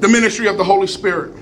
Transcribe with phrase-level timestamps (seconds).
[0.00, 1.34] the ministry of the Holy Spirit.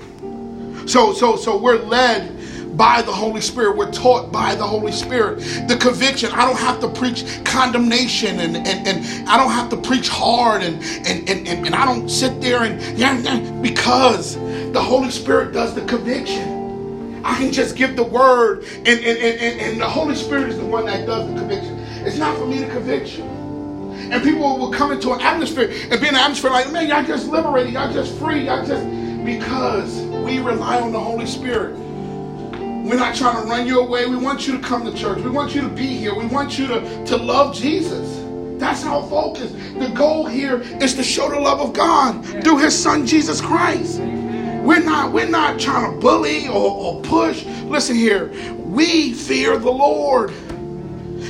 [0.87, 3.77] So, so, so we're led by the Holy Spirit.
[3.77, 5.39] We're taught by the Holy Spirit.
[5.67, 9.77] The conviction, I don't have to preach condemnation and, and, and I don't have to
[9.77, 10.75] preach hard and,
[11.07, 13.15] and, and, and, and I don't sit there and, yeah,
[13.61, 14.35] because
[14.71, 17.23] the Holy Spirit does the conviction.
[17.23, 20.65] I can just give the word and, and, and, and the Holy Spirit is the
[20.65, 21.79] one that does the conviction.
[22.05, 23.34] It's not for me to convict you.
[24.11, 27.03] And people will come into an atmosphere and be in an atmosphere like, man, y'all
[27.03, 28.85] just liberated, y'all just free, y'all just
[29.25, 31.77] because we rely on the Holy Spirit.
[32.85, 34.05] We're not trying to run you away.
[34.05, 35.17] We want you to come to church.
[35.17, 36.13] We want you to be here.
[36.13, 38.21] We want you to, to love Jesus.
[38.59, 39.51] That's our focus.
[39.51, 43.99] The goal here is to show the love of God through his son Jesus Christ.
[43.99, 47.43] We're not, we're not trying to bully or, or push.
[47.65, 48.31] Listen here.
[48.53, 50.31] We fear the Lord.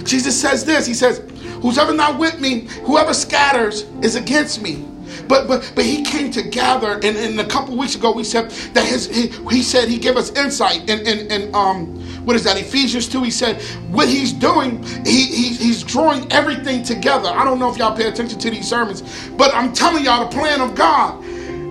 [0.05, 0.86] Jesus says this.
[0.86, 1.20] He says,
[1.66, 4.86] Who's ever not with me, whoever scatters is against me.
[5.28, 8.52] But but but he came to gather, and, and a couple weeks ago we said
[8.76, 11.88] that his he, he said he gave us insight and and, and um
[12.23, 16.84] what is that Ephesians 2 he said what he's doing he, he he's drawing everything
[16.84, 19.02] together I don't know if y'all pay attention to these sermons
[19.32, 21.23] but I'm telling y'all the plan of God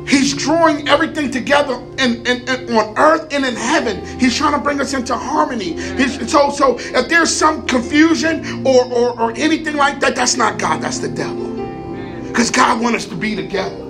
[0.06, 4.04] He's drawing everything together in, in, in, on earth and in heaven.
[4.20, 5.72] He's trying to bring us into harmony.
[5.96, 10.58] He's, so, so if there's some confusion or, or, or anything like that, that's not
[10.58, 11.50] God, that's the devil.
[12.28, 13.80] Because God wants us to be together.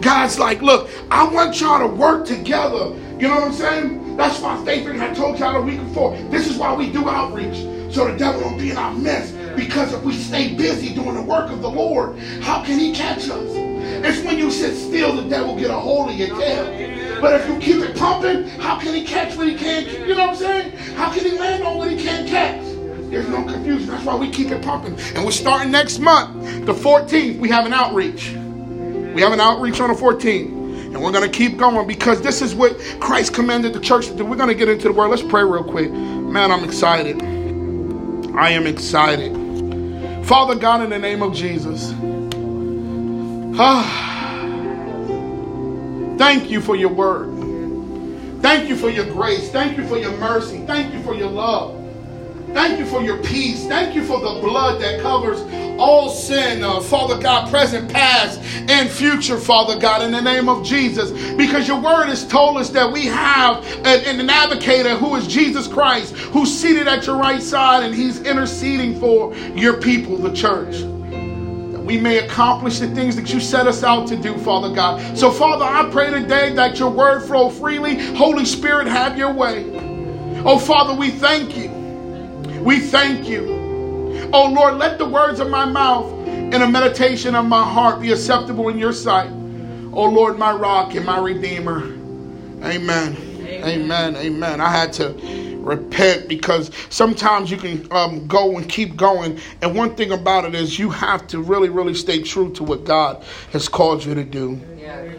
[0.00, 2.94] God's like, look, I want y'all to work together.
[3.18, 4.16] You know what I'm saying?
[4.16, 6.16] That's why faith and I told y'all a week before.
[6.30, 7.56] This is why we do outreach.
[7.92, 9.34] So the devil don't be in our midst.
[9.56, 13.28] Because if we stay busy doing the work of the Lord, how can he catch
[13.28, 13.70] us?
[14.02, 17.20] It's when you sit still, the devil get a hold of your tail.
[17.20, 19.86] But if you keep it pumping, how can he catch what he can't?
[19.86, 20.76] You know what I'm saying?
[20.96, 22.64] How can he land on what he can't catch?
[23.10, 23.88] There's no confusion.
[23.88, 24.98] That's why we keep it pumping.
[25.14, 27.38] And we're starting next month, the 14th.
[27.38, 28.30] We have an outreach.
[28.30, 30.60] We have an outreach on the 14th.
[30.94, 34.14] And we're going to keep going because this is what Christ commanded the church to
[34.14, 34.24] do.
[34.24, 35.08] We're going to get into the word.
[35.08, 35.90] Let's pray real quick.
[35.90, 37.20] Man, I'm excited.
[38.36, 39.39] I am excited.
[40.30, 41.92] Father God, in the name of Jesus.
[43.58, 43.82] Ah,
[46.18, 47.30] thank you for your word.
[48.40, 49.50] Thank you for your grace.
[49.50, 50.58] Thank you for your mercy.
[50.68, 51.79] Thank you for your love.
[52.52, 53.66] Thank you for your peace.
[53.66, 55.40] Thank you for the blood that covers
[55.78, 60.64] all sin, uh, Father God, present, past, and future, Father God, in the name of
[60.64, 61.10] Jesus.
[61.36, 66.14] Because your word has told us that we have an, an who is Jesus Christ,
[66.14, 71.82] who's seated at your right side and he's interceding for your people, the church That
[71.82, 75.16] we may accomplish the things that you set us out to do, Father God.
[75.16, 77.96] So, Father, I pray today that your word flow freely.
[78.16, 79.64] Holy Spirit, have your way.
[80.44, 81.69] Oh, Father, we thank you.
[82.60, 84.30] We thank you.
[84.32, 88.12] Oh Lord, let the words of my mouth and the meditation of my heart be
[88.12, 89.30] acceptable in your sight.
[89.92, 91.84] Oh Lord, my rock and my redeemer.
[92.62, 93.16] Amen.
[93.16, 93.64] Amen.
[93.64, 94.16] Amen.
[94.16, 94.60] Amen.
[94.60, 95.14] I had to
[95.60, 99.40] repent because sometimes you can um, go and keep going.
[99.62, 102.84] And one thing about it is you have to really, really stay true to what
[102.84, 104.60] God has called you to do.
[104.76, 105.10] Yeah.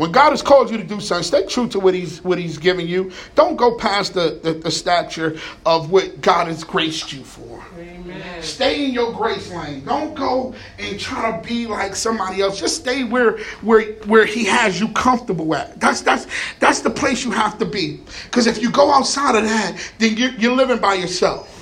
[0.00, 2.56] When God has called you to do something, stay true to what He's what He's
[2.56, 3.12] giving you.
[3.34, 7.62] Don't go past the, the, the stature of what God has graced you for.
[7.78, 8.42] Amen.
[8.42, 9.84] Stay in your grace lane.
[9.84, 12.58] Don't go and try to be like somebody else.
[12.58, 15.78] Just stay where where where He has you comfortable at.
[15.78, 16.26] That's that's
[16.60, 18.00] that's the place you have to be.
[18.24, 21.58] Because if you go outside of that, then you're, you're living by yourself.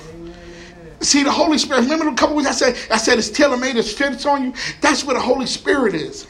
[1.01, 3.57] See, the Holy Spirit, remember a couple of weeks I said, I said it's tailor
[3.57, 4.53] made, it fits on you?
[4.79, 6.25] That's what the Holy Spirit is.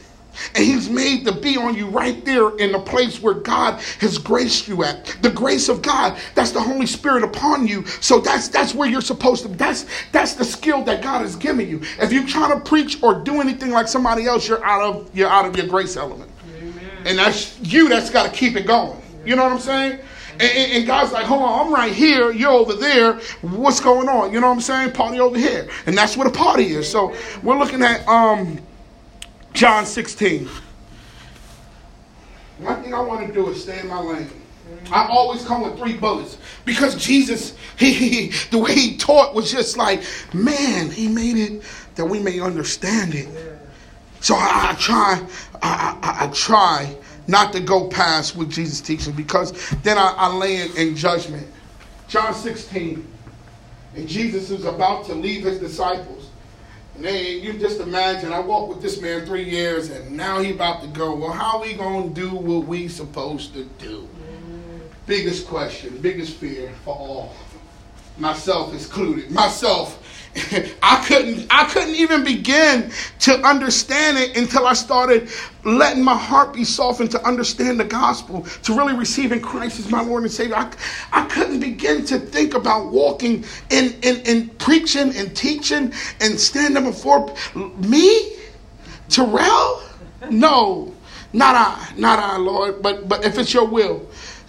[0.55, 4.17] And he's made to be on you right there in the place where God has
[4.17, 5.17] graced you at.
[5.21, 7.85] The grace of God, that's the Holy Spirit upon you.
[7.85, 11.67] So that's that's where you're supposed to that's that's the skill that God has given
[11.67, 11.81] you.
[11.99, 15.29] If you try to preach or do anything like somebody else, you're out of you're
[15.29, 16.31] out of your grace element.
[16.57, 16.89] Amen.
[17.05, 19.01] And that's you that's got to keep it going.
[19.25, 19.99] You know what I'm saying?
[20.39, 23.15] And, and, God's like, hold on, I'm right here, you're over there.
[23.41, 24.31] What's going on?
[24.31, 24.93] You know what I'm saying?
[24.93, 25.67] Party over here.
[25.85, 26.89] And that's what a party is.
[26.89, 27.13] So
[27.43, 28.57] we're looking at um
[29.53, 30.47] John 16.
[32.59, 34.29] One thing I want to do is stay in my lane.
[34.91, 39.51] I always come with three bullets because Jesus, he, he, the way he taught was
[39.51, 40.03] just like,
[40.33, 41.63] man, he made it
[41.95, 43.27] that we may understand it.
[44.21, 45.27] So I, I try,
[45.61, 46.95] I, I, I, try
[47.27, 49.53] not to go past what Jesus teaches because
[49.83, 51.47] then I, I in, in judgment.
[52.07, 53.07] John 16,
[53.95, 56.28] and Jesus is about to leave his disciples.
[57.03, 60.81] And you just imagine, I walked with this man three years, and now he about
[60.81, 61.15] to go.
[61.15, 64.07] Well, how we gonna do what we supposed to do?
[65.05, 67.33] Biggest question, biggest fear for all,
[68.17, 69.98] myself excluded, myself
[70.83, 75.29] I couldn't I couldn't even begin to understand it until I started
[75.63, 80.01] letting my heart be softened to understand the gospel, to really receiving Christ as my
[80.01, 80.55] Lord and Savior.
[80.55, 80.71] I,
[81.11, 86.83] I couldn't begin to think about walking in, in, in preaching and teaching and standing
[86.83, 88.33] before me,
[89.09, 89.81] Terrell?
[90.29, 90.93] No,
[91.33, 92.81] not I, not I, Lord.
[92.81, 94.07] But but if it's your will,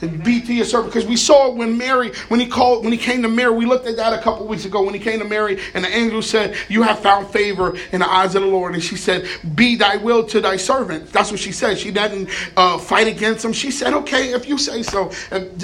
[0.08, 0.92] be to your servant.
[0.92, 3.86] Because we saw when Mary, when he called, when he came to Mary, we looked
[3.86, 4.82] at that a couple weeks ago.
[4.82, 8.10] When he came to Mary, and the angel said, "You have found favor in the
[8.10, 11.40] eyes of the Lord." And she said, "Be thy will to thy servant." That's what
[11.40, 11.78] she said.
[11.78, 13.52] She didn't uh, fight against him.
[13.52, 15.10] She said, "Okay, if you say so,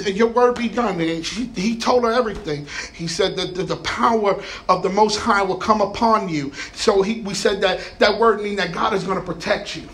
[0.05, 2.67] your word be done." And she, he told her everything.
[2.93, 6.53] He said that the, power of the Most High will come upon you.
[6.75, 9.89] So he, we said that that word means that God is going to protect you.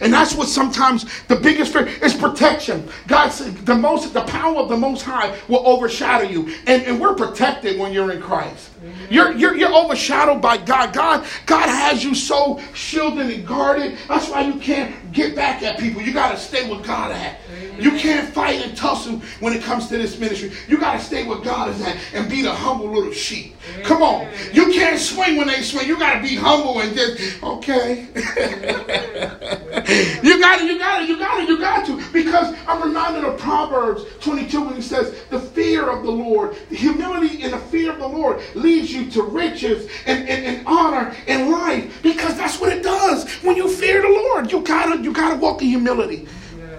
[0.00, 2.88] And that's what sometimes the biggest fear is protection.
[3.06, 6.54] God said the most the power of the most high will overshadow you.
[6.66, 8.70] And, and we're protected when you're in Christ.
[9.10, 10.92] You're, you're, you're overshadowed by God.
[10.92, 11.26] God.
[11.46, 13.96] God has you so shielded and guarded.
[14.08, 16.02] That's why you can't get back at people.
[16.02, 17.38] You got to stay with God at.
[17.78, 20.52] You can't fight and tussle when it comes to this ministry.
[20.68, 23.56] You got to stay where God is at and be the humble little sheep.
[23.82, 24.28] Come on.
[24.52, 25.86] You can't swing when they swing.
[25.86, 28.06] You got to be humble and just, okay.
[29.88, 32.02] you got it, you got it, you got it, you got to.
[32.12, 36.76] Because I'm reminded of Proverbs 22 when he says, the fear of the Lord, the
[36.76, 41.14] humility and the fear of the Lord leads you to riches and, and, and honor
[41.26, 42.02] and life.
[42.02, 43.30] Because that's what it does.
[43.42, 46.26] When you fear the Lord, you gotta, you gotta walk in humility.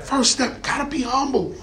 [0.01, 1.55] First step, gotta be humble.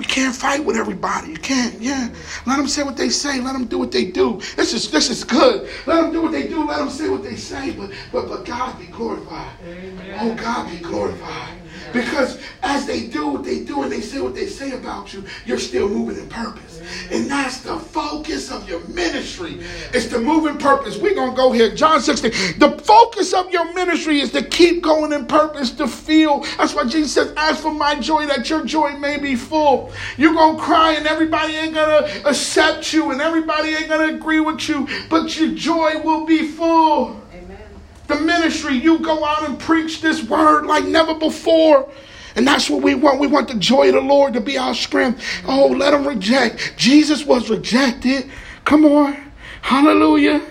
[0.00, 1.28] We can't fight with everybody.
[1.28, 1.78] You can't.
[1.78, 2.08] Yeah.
[2.46, 3.38] Let them say what they say.
[3.38, 4.40] Let them do what they do.
[4.56, 5.68] This is this is good.
[5.84, 6.66] Let them do what they do.
[6.66, 7.72] Let them say what they say.
[7.72, 9.52] But but but God be glorified.
[9.62, 10.18] Amen.
[10.22, 11.52] Oh God be glorified.
[11.92, 15.24] Because as they do what they do and they say what they say about you,
[15.46, 16.80] you're still moving in purpose.
[17.10, 19.58] And that's the focus of your ministry.
[19.92, 20.96] It's the moving purpose.
[20.96, 21.74] We're going to go here.
[21.74, 22.58] John 16.
[22.58, 26.40] The focus of your ministry is to keep going in purpose, to feel.
[26.58, 29.92] That's why Jesus says, As for my joy, that your joy may be full.
[30.16, 34.08] You're going to cry and everybody ain't going to accept you and everybody ain't going
[34.08, 37.20] to agree with you, but your joy will be full
[38.10, 41.90] the ministry, you go out and preach this word like never before.
[42.36, 43.18] And that's what we want.
[43.18, 45.22] We want the joy of the Lord to be our strength.
[45.46, 46.74] Oh, let them reject.
[46.76, 48.30] Jesus was rejected.
[48.64, 49.32] Come on.
[49.62, 50.42] Hallelujah.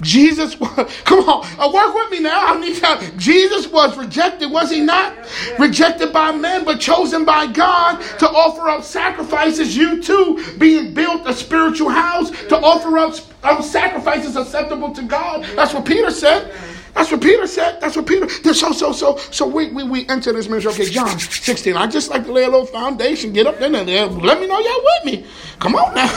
[0.00, 0.54] Jesus
[1.04, 2.54] come on, uh, work with me now.
[2.54, 5.14] I need to, Jesus was rejected, was he not?
[5.58, 9.76] Rejected by men, but chosen by God to offer up sacrifices.
[9.76, 15.44] You too, being built a spiritual house to offer up um, sacrifices acceptable to God.
[15.56, 16.52] That's what Peter said.
[16.94, 17.80] That's what Peter said.
[17.80, 18.28] That's what Peter.
[18.54, 20.72] So so so so we we, we enter this ministry.
[20.72, 21.76] Okay, John 16.
[21.76, 23.32] I just like to lay a little foundation.
[23.32, 25.26] Get up there and let me know y'all with me.
[25.58, 26.08] Come on now.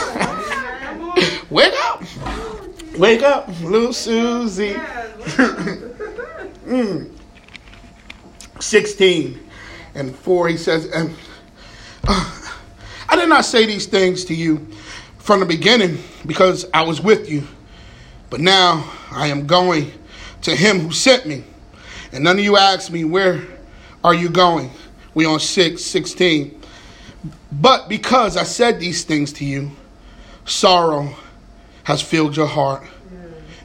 [1.50, 2.02] Wake up.
[2.98, 4.74] Wake up, little Susie.
[6.66, 7.10] mm.
[8.60, 9.50] 16
[9.94, 11.14] and 4, he says, and,
[12.06, 12.48] uh,
[13.08, 14.66] I did not say these things to you
[15.18, 17.46] from the beginning because I was with you,
[18.30, 19.92] but now I am going
[20.42, 21.44] to him who sent me.
[22.12, 23.42] And none of you asked me, Where
[24.04, 24.70] are you going?
[25.14, 26.60] We on 6, 16.
[27.52, 29.70] But because I said these things to you,
[30.44, 31.14] sorrow
[31.84, 32.84] has filled your heart.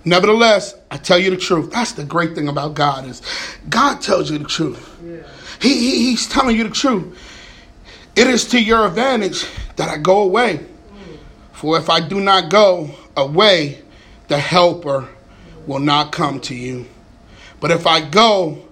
[0.06, 1.72] Nevertheless, I tell you the truth.
[1.72, 3.22] That's the great thing about God is
[3.70, 4.98] God tells you the truth.
[5.04, 5.18] Yeah.
[5.62, 7.18] He, he, he's telling you the truth.
[8.16, 10.60] It is to your advantage that I go away.
[10.60, 11.18] Mm.
[11.52, 13.84] For if I do not go away,
[14.30, 15.10] the helper
[15.68, 16.88] will not come to you.
[17.60, 18.66] But if I go,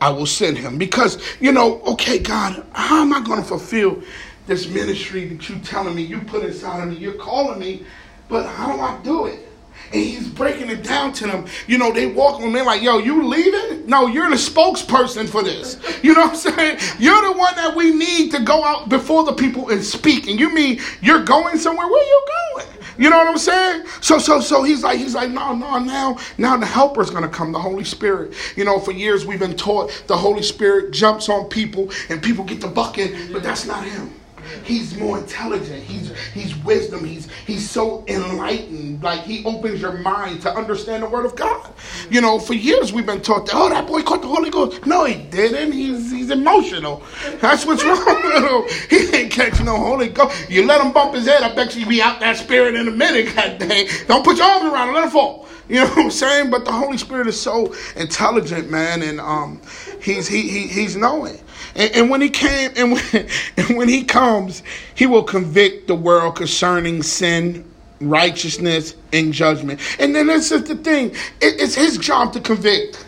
[0.00, 0.78] I will send him.
[0.78, 4.02] Because, you know, okay, God, how am I going to fulfill
[4.46, 6.96] this ministry that you're telling me you put inside of me?
[6.96, 7.84] You're calling me,
[8.28, 9.48] but how do I do it?
[9.92, 11.46] And he's breaking it down to them.
[11.66, 13.86] You know, they walk with me like, yo, you leaving?
[13.86, 15.78] No, you're the spokesperson for this.
[16.02, 16.78] You know what I'm saying?
[16.98, 20.28] You're the one that we need to go out before the people and speak.
[20.28, 21.86] And you mean you're going somewhere?
[21.86, 22.66] Where you going?
[22.98, 23.86] You know what I'm saying?
[24.00, 27.52] So, so, so he's like, he's like, no, no, now, now the helper's gonna come,
[27.52, 28.34] the Holy Spirit.
[28.56, 32.44] You know, for years we've been taught the Holy Spirit jumps on people and people
[32.44, 34.17] get the bucket, but that's not him.
[34.64, 35.82] He's more intelligent.
[35.82, 37.04] He's he's wisdom.
[37.04, 39.02] He's he's so enlightened.
[39.02, 41.72] Like he opens your mind to understand the word of God.
[42.10, 44.86] You know, for years we've been taught that, oh, that boy caught the Holy Ghost.
[44.86, 45.72] No, he didn't.
[45.72, 47.02] He's he's emotional.
[47.40, 48.88] That's what's wrong with him.
[48.98, 50.50] He ain't catching no Holy Ghost.
[50.50, 52.90] You let him bump his head, I bet you be out that spirit in a
[52.90, 53.88] minute, god dang.
[54.06, 55.46] Don't put your arms around him, let him fall.
[55.68, 56.50] You know what I'm saying?
[56.50, 59.60] But the Holy Spirit is so intelligent, man, and um,
[60.00, 61.38] he's he, he he's knowing.
[61.78, 64.62] And, and when he came, and when, and when he comes,
[64.94, 67.64] he will convict the world concerning sin
[68.00, 69.80] righteousness, and judgment.
[69.98, 73.06] And then this is the thing it, it's his job to convict.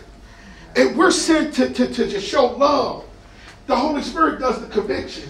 [0.75, 3.05] And we're sent to, to, to, to show love.
[3.67, 5.29] The Holy Spirit does the conviction.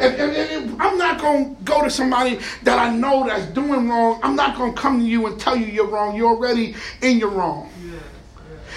[0.00, 4.20] I'm not going to go to somebody that I know that's doing wrong.
[4.22, 6.16] I'm not going to come to you and tell you you're wrong.
[6.16, 7.71] You're already in your wrong.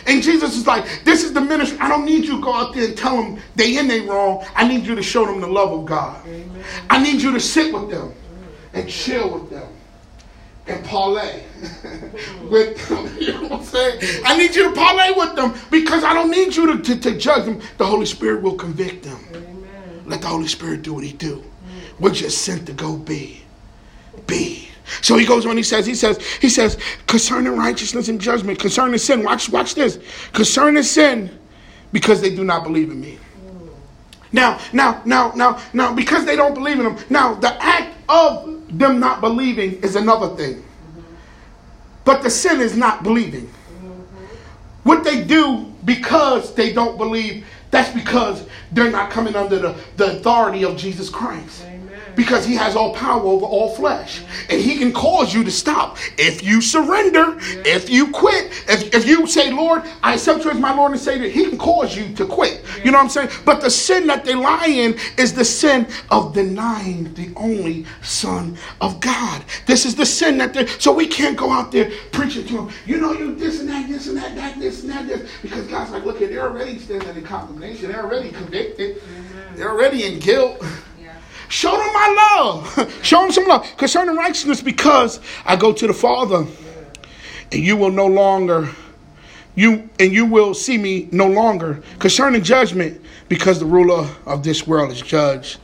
[0.07, 1.77] And Jesus is like, this is the ministry.
[1.79, 4.45] I don't need you to go out there and tell them they in they wrong.
[4.55, 6.25] I need you to show them the love of God.
[6.27, 6.63] Amen.
[6.89, 8.13] I need you to sit with them
[8.73, 9.67] and chill with them
[10.67, 11.43] and parlay
[12.43, 13.09] with them.
[13.19, 14.21] You know what I'm saying?
[14.25, 17.17] I need you to parlay with them because I don't need you to, to, to
[17.17, 17.61] judge them.
[17.77, 19.19] The Holy Spirit will convict them.
[19.29, 20.03] Amen.
[20.05, 21.43] Let the Holy Spirit do what he do.
[21.99, 23.41] We're just sent to go be.
[24.27, 24.69] Be.
[25.01, 26.77] So he goes on, he says, he says, he says,
[27.07, 29.23] concerning righteousness and judgment, concerning sin.
[29.23, 29.99] Watch, watch this.
[30.33, 31.37] Concerning sin,
[31.91, 33.17] because they do not believe in me.
[34.31, 37.03] Now, now, now, now, now, because they don't believe in him.
[37.09, 40.63] Now, the act of them not believing is another thing.
[42.03, 43.49] But the sin is not believing.
[44.83, 50.17] What they do because they don't believe, that's because they're not coming under the, the
[50.17, 51.65] authority of Jesus Christ
[52.15, 54.21] because he has all power over all flesh.
[54.49, 55.97] And he can cause you to stop.
[56.17, 60.59] If you surrender, if you quit, if, if you say, Lord, I accept you as
[60.59, 62.63] my Lord and Savior, he can cause you to quit.
[62.83, 63.29] You know what I'm saying?
[63.45, 68.57] But the sin that they lie in is the sin of denying the only Son
[68.81, 69.43] of God.
[69.65, 72.69] This is the sin that they so we can't go out there preaching to them,
[72.85, 75.29] you know, you this and that, this and that, that, this and that, this.
[75.41, 79.01] Because God's like, look, they're already standing in condemnation, they're already convicted,
[79.55, 80.63] they're already in guilt.
[81.49, 82.99] Show them my love.
[83.03, 83.77] Show them some love.
[83.77, 86.45] Concerning righteousness, because I go to the Father,
[87.51, 88.69] and you will no longer,
[89.55, 91.81] you and you will see me no longer.
[91.99, 95.59] Concerning judgment, because the ruler of this world is judged.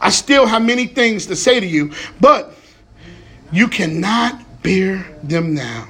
[0.00, 2.54] I still have many things to say to you, but
[3.52, 5.88] you cannot bear them now.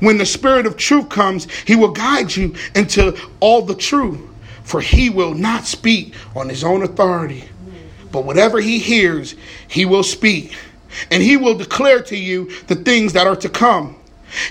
[0.00, 4.20] When the Spirit of truth comes, he will guide you into all the truth,
[4.62, 7.44] for he will not speak on his own authority
[8.14, 9.34] but whatever he hears,
[9.66, 10.56] he will speak.
[11.10, 13.96] And he will declare to you the things that are to come.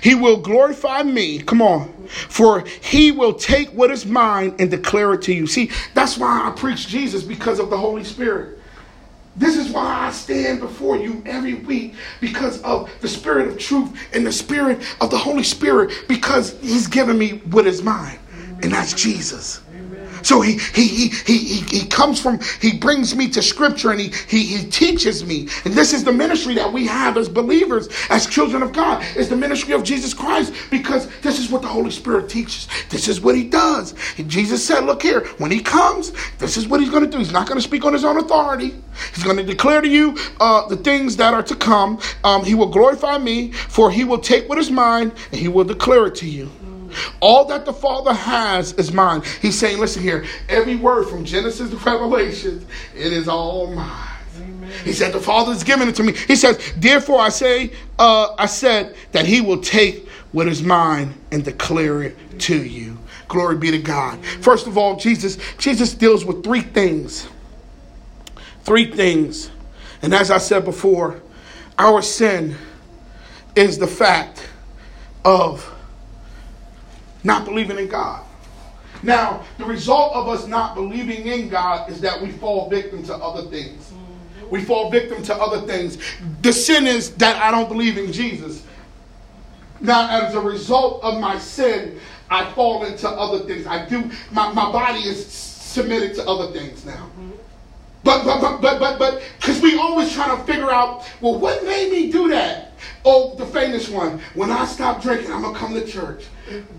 [0.01, 1.39] He will glorify me.
[1.39, 1.87] Come on.
[2.09, 5.47] For he will take what is mine and declare it to you.
[5.47, 8.59] See, that's why I preach Jesus because of the Holy Spirit.
[9.37, 13.97] This is why I stand before you every week because of the spirit of truth
[14.13, 18.19] and the spirit of the Holy Spirit because he's given me what is mine,
[18.61, 19.62] and that's Jesus.
[20.23, 24.11] So he he he he he comes from he brings me to scripture and he
[24.27, 25.47] he he teaches me.
[25.65, 29.29] And this is the ministry that we have as believers, as children of God, is
[29.29, 32.67] the ministry of Jesus Christ because this is what the Holy Spirit teaches.
[32.89, 33.93] This is what he does.
[34.17, 37.17] And Jesus said, look here, when he comes, this is what he's going to do.
[37.17, 38.73] He's not going to speak on his own authority.
[39.13, 41.99] He's going to declare to you uh, the things that are to come.
[42.23, 45.63] Um, he will glorify me, for he will take what is mine and he will
[45.63, 46.49] declare it to you.
[47.19, 49.23] All that the Father has is mine.
[49.41, 54.09] He's saying, listen here, every word from Genesis to Revelation, it is all mine.
[54.37, 54.71] Amen.
[54.83, 56.13] He said, the Father has given it to me.
[56.13, 61.13] He says, therefore I say, uh, I said that he will take what is mine
[61.31, 62.97] and declare it to you.
[63.27, 64.23] Glory be to God.
[64.25, 67.27] First of all, Jesus, Jesus deals with three things.
[68.63, 69.51] Three things.
[70.01, 71.21] And as I said before,
[71.77, 72.55] our sin
[73.55, 74.47] is the fact
[75.23, 75.72] of
[77.23, 78.23] not believing in God.
[79.01, 83.15] Now, the result of us not believing in God is that we fall victim to
[83.15, 83.91] other things.
[84.49, 85.97] We fall victim to other things.
[86.41, 88.65] The sin is that I don't believe in Jesus.
[89.81, 91.99] Now, as a result of my sin,
[92.29, 93.67] I fall into other things.
[93.67, 97.09] I do, my, my body is submitted to other things now.
[98.03, 101.63] But, but, but, but, but, but, because we always try to figure out, well, what
[101.63, 102.71] made me do that?
[103.05, 104.19] Oh, the famous one.
[104.33, 106.25] When I stop drinking, I'm going to come to church.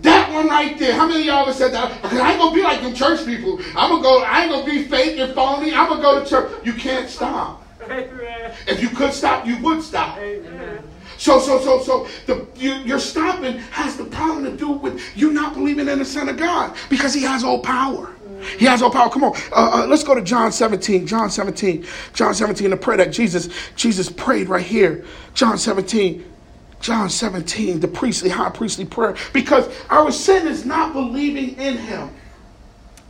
[0.01, 0.93] That one right there.
[0.93, 2.01] How many of y'all have said that?
[2.01, 3.59] Because I ain't going to be like them church people.
[3.75, 5.73] I'm going to go, I ain't going to be fake and phony.
[5.73, 6.51] I'm going to go to church.
[6.63, 7.63] You can't stop.
[7.83, 8.53] Amen.
[8.67, 10.17] If you could stop, you would stop.
[10.17, 10.83] Amen.
[11.17, 15.31] So, so, so, so, the, you, your stopping has the problem to do with you
[15.31, 18.11] not believing in the Son of God because He has all power.
[18.57, 19.09] He has all power.
[19.09, 21.07] Come on, uh, uh, let's go to John 17.
[21.07, 21.85] John 17.
[22.13, 22.69] John 17.
[22.69, 25.05] The prayer that Jesus Jesus prayed right here.
[25.33, 26.33] John 17.
[26.79, 27.79] John 17.
[27.79, 32.09] The priestly high priestly prayer because our sin is not believing in Him.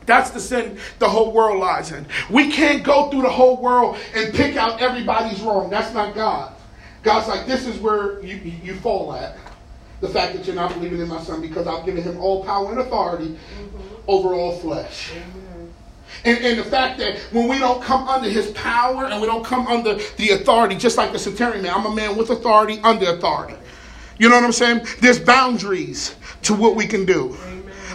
[0.05, 2.05] That's the sin the whole world lies in.
[2.29, 5.69] We can't go through the whole world and pick out everybody's wrong.
[5.69, 6.53] That's not God.
[7.03, 9.37] God's like, this is where you, you fall at.
[10.01, 12.71] The fact that you're not believing in my son because I've given him all power
[12.71, 13.94] and authority mm-hmm.
[14.07, 15.11] Over all flesh.
[15.11, 15.73] Amen.
[16.23, 19.45] And, and, the fact that when we don't come under his power and we don't
[19.45, 23.11] come under the authority, just like the centurion man, I'm a man with authority, under
[23.11, 23.55] authority.
[24.17, 24.87] You know what I'm saying?
[25.01, 27.37] There's boundaries to what we can do.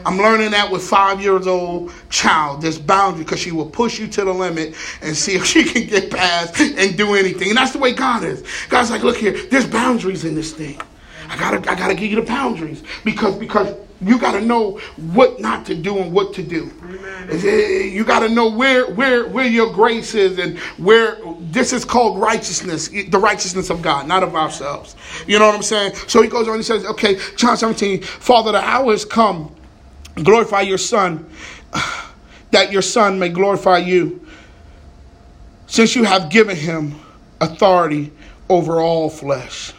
[0.04, 2.62] I'm learning that with five years old child.
[2.62, 5.86] There's boundary because she will push you to the limit and see if she can
[5.86, 7.48] get past and do anything.
[7.48, 8.44] And that's the way God is.
[8.68, 10.80] God's like, look here, there's boundaries in this thing.
[11.28, 15.40] I gotta, I gotta give you the boundaries because because you got to know what
[15.40, 16.70] not to do and what to do.
[16.82, 17.92] Amen.
[17.92, 22.18] You got to know where where where your grace is and where this is called
[22.18, 24.96] righteousness, the righteousness of God, not of ourselves.
[25.26, 25.94] You know what I'm saying?
[26.06, 26.54] So he goes on.
[26.54, 29.54] and says, "Okay, John 17, Father, the hour has come.
[30.14, 31.28] Glorify your Son,
[32.50, 34.26] that your Son may glorify you,
[35.66, 36.98] since you have given him
[37.40, 38.12] authority
[38.48, 39.72] over all flesh."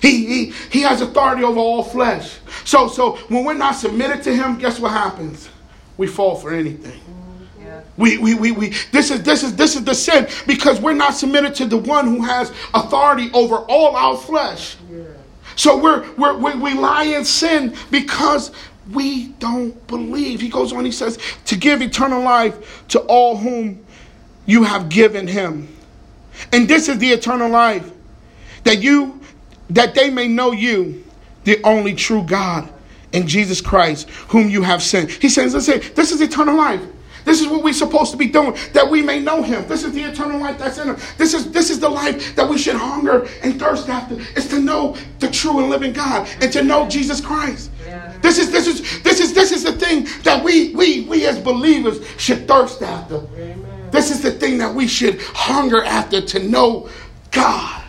[0.00, 2.38] He, he, he has authority over all flesh.
[2.64, 5.48] So, so when we're not submitted to him, guess what happens?
[5.96, 7.00] We fall for anything.
[7.96, 11.14] We, we, we, we, this is this is this is the sin because we're not
[11.14, 14.76] submitted to the one who has authority over all our flesh.
[15.56, 18.52] So we're, we're we, we lie in sin because
[18.90, 20.40] we don't believe.
[20.40, 23.84] He goes on, he says, to give eternal life to all whom
[24.46, 25.68] you have given him.
[26.52, 27.90] And this is the eternal life
[28.64, 29.19] that you
[29.70, 31.04] that they may know you,
[31.44, 32.68] the only true God,
[33.12, 35.10] and Jesus Christ, whom you have sent.
[35.10, 36.82] He says, listen, this is eternal life.
[37.24, 39.66] This is what we're supposed to be doing, that we may know him.
[39.68, 41.12] This is the eternal life that's in us.
[41.14, 44.14] This is this is the life that we should hunger and thirst after.
[44.36, 47.70] Is to know the true and living God and to know Jesus Christ.
[47.84, 48.16] Yeah.
[48.22, 51.38] This is this is this is this is the thing that we we we as
[51.38, 53.16] believers should thirst after.
[53.36, 53.90] Amen.
[53.90, 56.88] This is the thing that we should hunger after to know
[57.30, 57.79] God.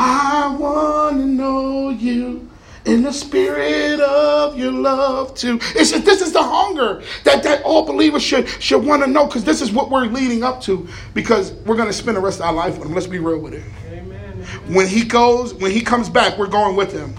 [0.00, 2.48] I want to know you
[2.84, 5.58] in the spirit of your love too.
[5.74, 9.42] It's, this is the hunger that, that all believers should, should want to know because
[9.42, 12.46] this is what we're leading up to because we're going to spend the rest of
[12.46, 12.94] our life with him.
[12.94, 13.64] Let's be real with it.
[13.90, 14.44] Amen.
[14.72, 17.14] When he goes, when he comes back, we're going with him.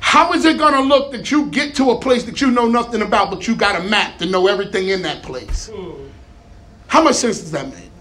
[0.00, 2.68] How is it going to look that you get to a place that you know
[2.68, 5.70] nothing about, but you got a map to know everything in that place?
[6.86, 7.91] How much sense does that make?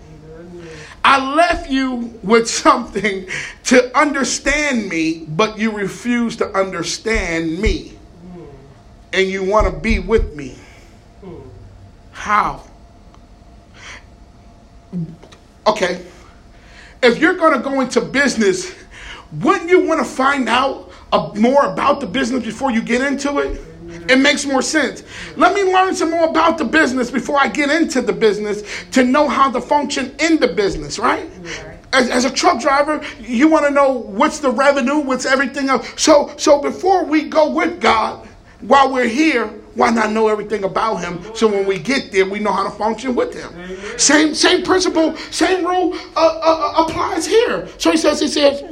[1.04, 3.28] I left you with something
[3.66, 7.98] to understand me, but you refuse to understand me.
[9.14, 10.56] And you want to be with me.
[12.12, 12.64] How?
[15.68, 16.06] Okay.
[17.04, 18.74] If you're going to go into business,
[19.40, 20.92] wouldn't you want to find out
[21.36, 23.62] more about the business before you get into it?
[24.10, 25.04] It makes more sense.
[25.36, 29.04] Let me learn some more about the business before I get into the business to
[29.04, 31.30] know how to function in the business, right?
[31.94, 35.90] As, as, a truck driver, you want to know what's the revenue, what's everything else.
[35.98, 38.28] So, so before we go with God,
[38.62, 41.20] while we're here, why not know everything about Him?
[41.36, 43.78] So when we get there, we know how to function with Him.
[43.98, 47.68] Same, same principle, same rule uh, uh, uh applies here.
[47.78, 48.64] So He says, He says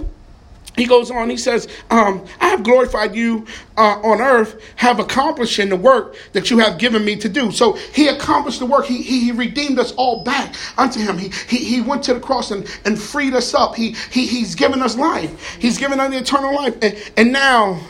[0.79, 3.45] he goes on, he says, um, I have glorified you
[3.77, 7.51] uh, on earth, have accomplished in the work that you have given me to do.
[7.51, 8.85] So he accomplished the work.
[8.85, 11.17] He, he, he redeemed us all back unto him.
[11.17, 13.75] He, he, he went to the cross and, and freed us up.
[13.75, 15.57] He, he, he's given us life.
[15.59, 16.75] He's given us eternal life.
[16.81, 17.81] And, and now,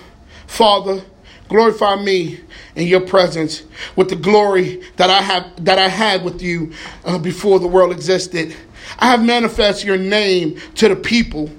[0.47, 1.04] Father,
[1.47, 2.39] glorify me
[2.75, 3.63] in your presence
[3.95, 6.73] with the glory that I have that I had with you
[7.04, 8.56] uh, before the world existed.
[8.97, 11.49] I have manifested your name to the people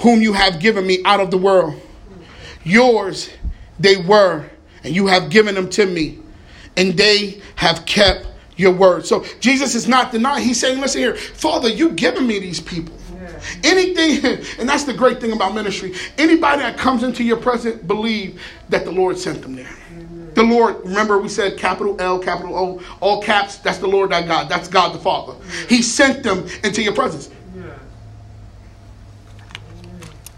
[0.00, 1.80] whom you have given me out of the world.
[2.64, 3.30] Yours
[3.78, 4.48] they were,
[4.84, 6.18] and you have given them to me,
[6.76, 9.06] and they have kept your word.
[9.06, 10.44] So Jesus is not denying.
[10.44, 12.94] He's saying, listen here, Father, you've given me these people.
[13.14, 13.40] Yeah.
[13.64, 15.94] Anything, and that's the great thing about ministry.
[16.18, 19.76] Anybody that comes into your presence, believe that the Lord sent them there.
[20.34, 24.28] The Lord, remember we said capital L, capital O, all caps, that's the Lord that
[24.28, 24.48] God.
[24.48, 25.34] That's God the Father.
[25.68, 27.30] He sent them into your presence.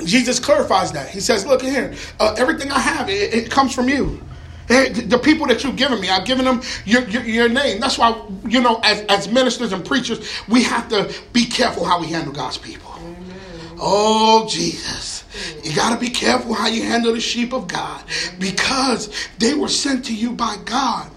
[0.05, 1.09] Jesus clarifies that.
[1.09, 4.23] He says, Look here, uh, everything I have, it, it comes from you.
[4.69, 7.79] The people that you've given me, I've given them your, your, your, name.
[7.79, 12.01] That's why, you know, as, as ministers and preachers, we have to be careful how
[12.01, 12.91] we handle God's people.
[12.97, 13.77] Amen.
[13.79, 15.25] Oh, Jesus.
[15.63, 18.03] You got to be careful how you handle the sheep of God
[18.39, 21.11] because they were sent to you by God.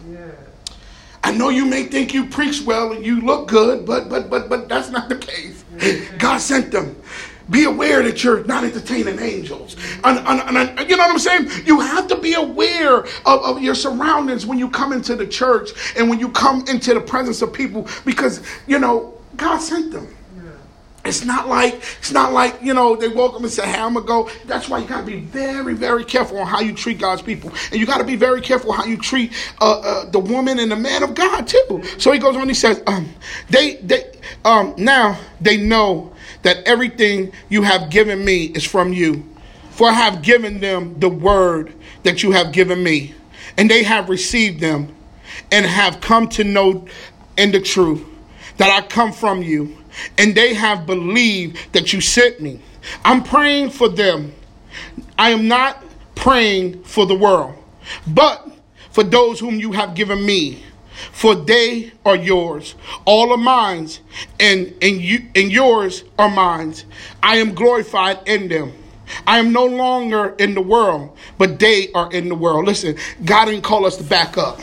[1.26, 4.48] I know you may think you preach well and you look good, but but but
[4.48, 5.64] but that's not the case.
[6.20, 6.96] God sent them.
[7.50, 9.76] Be aware that you're not entertaining angels.
[10.04, 11.50] And, and, and, you know what I'm saying?
[11.66, 15.70] You have to be aware of, of, your surroundings when you come into the church
[15.96, 20.08] and when you come into the presence of people because, you know, God sent them.
[21.06, 23.94] It's not like it's not like you know they woke up and said, "Hey, I'm
[23.94, 27.22] gonna go." That's why you gotta be very, very careful on how you treat God's
[27.22, 29.32] people, and you gotta be very careful how you treat
[29.62, 31.84] uh, uh, the woman and the man of God too.
[32.00, 32.48] So he goes on.
[32.48, 33.14] He says, um,
[33.52, 36.12] "They, they, um, now they know
[36.46, 39.26] that everything you have given me is from you,
[39.72, 43.14] for I have given them the word that you have given me,
[43.58, 44.96] and they have received them,
[45.52, 46.86] and have come to know
[47.36, 48.02] in the truth
[48.58, 49.76] that I come from you."
[50.18, 52.60] and they have believed that you sent me.
[53.04, 54.34] I'm praying for them.
[55.18, 55.84] I am not
[56.16, 57.56] praying for the world,
[58.08, 58.48] but
[58.92, 60.64] for those whom you have given me.
[61.12, 63.90] For they are yours, all are mine,
[64.40, 66.76] and, and, you, and yours are mine.
[67.22, 68.74] I am glorified in them.
[69.28, 72.66] I am no longer in the world, but they are in the world.
[72.66, 74.60] Listen, God didn't call us to back up.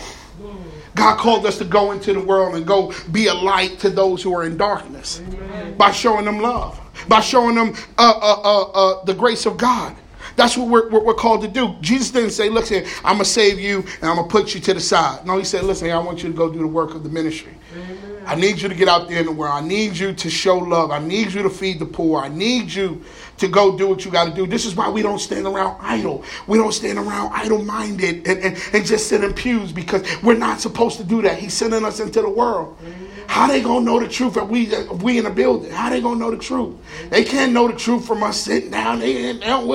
[0.94, 4.22] God called us to go into the world and go be a light to those
[4.22, 5.76] who are in darkness Amen.
[5.76, 9.96] by showing them love, by showing them uh, uh, uh, uh the grace of God.
[10.36, 11.76] That's what we're, what we're called to do.
[11.80, 14.54] Jesus didn't say, Look, here, I'm going to save you and I'm going to put
[14.54, 15.26] you to the side.
[15.26, 17.54] No, he said, Listen, I want you to go do the work of the ministry.
[17.74, 18.12] Amen.
[18.26, 19.52] I need you to get out there in the world.
[19.52, 20.90] I need you to show love.
[20.90, 22.20] I need you to feed the poor.
[22.20, 23.02] I need you
[23.38, 24.46] to go do what you got to do.
[24.46, 26.24] This is why we don't stand around idle.
[26.46, 30.38] We don't stand around idle minded and, and, and just sit in pews because we're
[30.38, 31.38] not supposed to do that.
[31.38, 32.78] He's sending us into the world.
[33.26, 35.70] How they gonna know the truth if we if we in the building?
[35.70, 36.76] How they gonna know the truth?
[37.10, 39.66] They can't know the truth from us sitting down there and, and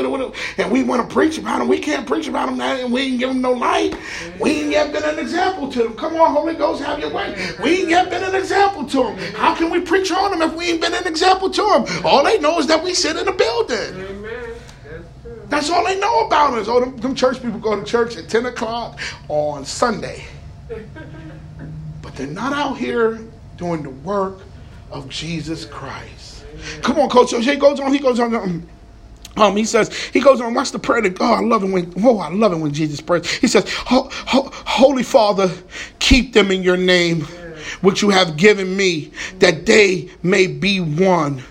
[0.72, 1.68] we want to preach about them.
[1.68, 3.96] We can't preach about them now, and we ain't give them no light.
[4.40, 5.94] We ain't yet been an example to them.
[5.96, 7.36] Come on, Holy Ghost, have your way.
[7.64, 9.18] We ain't yet been an example to them.
[9.34, 12.06] How can we preach on them if we ain't been an example to them?
[12.06, 14.26] All they know is that we sit in the building.
[15.50, 16.68] That's all they know about us.
[16.68, 20.26] Oh, them, them church people go to church at 10 o'clock on Sunday.
[22.02, 23.20] But they're not out here
[23.58, 24.40] doing the work
[24.92, 26.46] of Jesus Christ.
[26.82, 27.32] Come on, coach.
[27.32, 28.34] He goes on, he goes on.
[28.36, 28.68] Um,
[29.36, 31.02] um, he says, he goes on, watch the prayer.
[31.02, 33.30] That, oh, I love it when, oh, I love it when Jesus prays.
[33.30, 35.52] He says, Holy Father,
[36.00, 37.22] keep them in your name,
[37.82, 41.44] which you have given me, that they may be one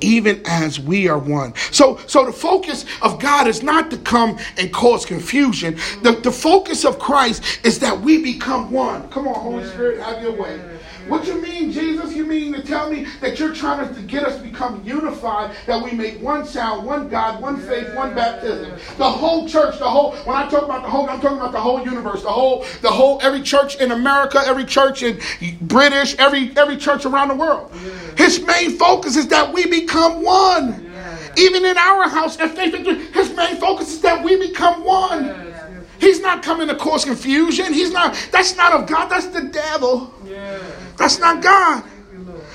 [0.00, 1.52] even as we are one.
[1.72, 5.76] So, so the focus of God is not to come and cause confusion.
[6.02, 9.08] The, the focus of Christ is that we become one.
[9.08, 10.60] Come on, Holy Spirit, have your way.
[11.08, 12.14] What you mean, Jesus?
[12.14, 15.82] You mean to tell me that you're trying to get us to become unified, that
[15.82, 18.72] we make one sound, one God, one faith, one baptism.
[18.98, 21.60] The whole church, the whole, when I talk about the whole, I'm talking about the
[21.60, 25.18] whole universe, the whole, the whole, every church in America, every church in
[25.62, 27.72] British, every every church around the world.
[28.16, 30.84] His main focus is that we become one.
[31.36, 32.74] Even in our house at Faith
[33.14, 35.54] his main focus is that we become one.
[36.00, 37.72] He's not coming to cause confusion.
[37.72, 40.12] He's not, that's not of God, that's the devil.
[40.98, 41.84] That's not God.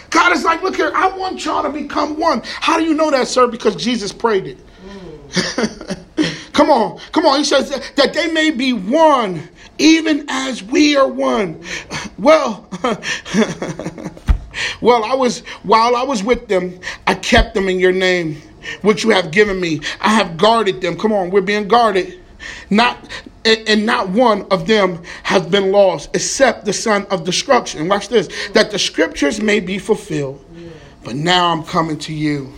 [0.09, 2.43] God is like, look here, I want y'all to become one.
[2.45, 3.47] How do you know that, sir?
[3.47, 4.59] Because Jesus prayed it.
[6.53, 7.39] come on, come on.
[7.39, 11.63] He says that, they may be one, even as we are one.
[12.19, 12.69] Well,
[14.81, 18.41] well, I was while I was with them, I kept them in your name,
[18.81, 19.81] which you have given me.
[19.99, 20.97] I have guarded them.
[20.97, 22.21] Come on, we're being guarded.
[22.69, 23.09] Not
[23.45, 27.87] and not one of them has been lost except the son of destruction.
[27.87, 28.29] Watch this.
[28.53, 30.43] That the scriptures may be fulfilled.
[31.03, 32.53] But now I'm coming to you.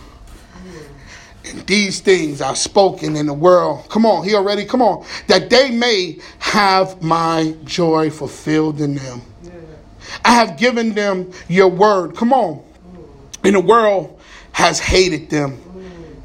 [1.44, 3.88] And these things are spoken in the world.
[3.88, 5.04] Come on, he already, come on.
[5.28, 9.22] That they may have my joy fulfilled in them.
[10.24, 12.16] I have given them your word.
[12.16, 12.62] Come on.
[13.44, 14.20] And the world
[14.52, 15.60] has hated them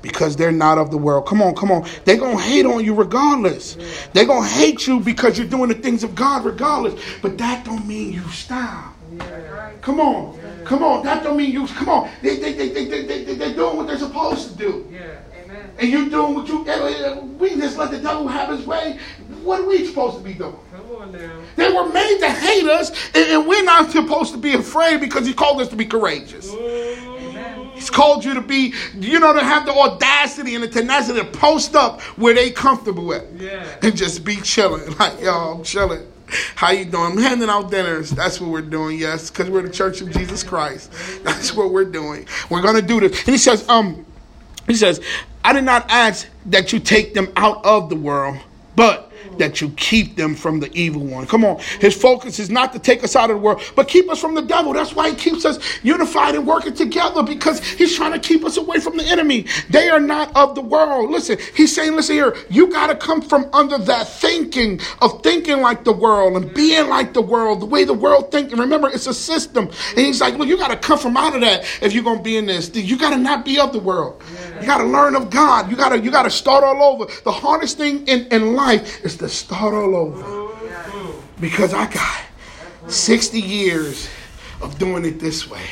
[0.01, 1.25] because they're not of the world.
[1.27, 1.87] Come on, come on.
[2.05, 3.77] They're going to hate on you regardless.
[4.13, 7.01] They're going to hate you because you're doing the things of God regardless.
[7.21, 8.95] But that don't mean you stop.
[9.81, 10.39] Come on.
[10.65, 11.03] Come on.
[11.03, 12.09] That don't mean you, come on.
[12.21, 14.87] They, they, they, they, they, they, they're doing what they're supposed to do.
[15.77, 18.67] And you doing what you, eh, eh, eh, we just let the devil have his
[18.67, 18.99] way.
[19.41, 20.55] What are we supposed to be doing?
[20.71, 21.41] Come on now.
[21.55, 25.33] They were made to hate us, and, we're not supposed to be afraid because he
[25.33, 26.51] called us to be courageous.
[27.81, 31.25] He's called you to be, you know, to have the audacity and the tenacity to
[31.25, 33.25] post up where they comfortable at.
[33.33, 33.65] Yeah.
[33.81, 34.93] And just be chilling.
[35.01, 36.05] Like, yo, I'm chilling.
[36.53, 37.13] How you doing?
[37.13, 38.11] I'm handing out dinners.
[38.11, 40.91] That's what we're doing, yes, because we're the Church of Jesus Christ.
[41.23, 42.27] That's what we're doing.
[42.51, 43.17] We're gonna do this.
[43.21, 44.05] And he says, um,
[44.67, 45.01] he says,
[45.43, 48.37] I did not ask that you take them out of the world,
[48.75, 51.25] but that you keep them from the evil one.
[51.27, 51.59] Come on.
[51.79, 54.35] His focus is not to take us out of the world, but keep us from
[54.35, 54.73] the devil.
[54.73, 58.57] That's why he keeps us unified and working together because he's trying to keep us
[58.57, 59.45] away from the enemy.
[59.69, 61.09] They are not of the world.
[61.09, 65.61] Listen, he's saying, listen here, you got to come from under that thinking of thinking
[65.61, 68.53] like the world and being like the world, the way the world thinks.
[68.53, 69.69] Remember, it's a system.
[69.89, 72.17] And he's like, look, you got to come from out of that if you're going
[72.17, 72.73] to be in this.
[72.75, 74.21] You got to not be of the world.
[74.59, 75.69] You got to learn of God.
[75.69, 77.11] You got to you got to start all over.
[77.23, 80.49] The hardest thing in, in life is to start all over.
[81.39, 82.21] Because I got
[82.87, 84.09] 60 years
[84.61, 85.63] of doing it this way.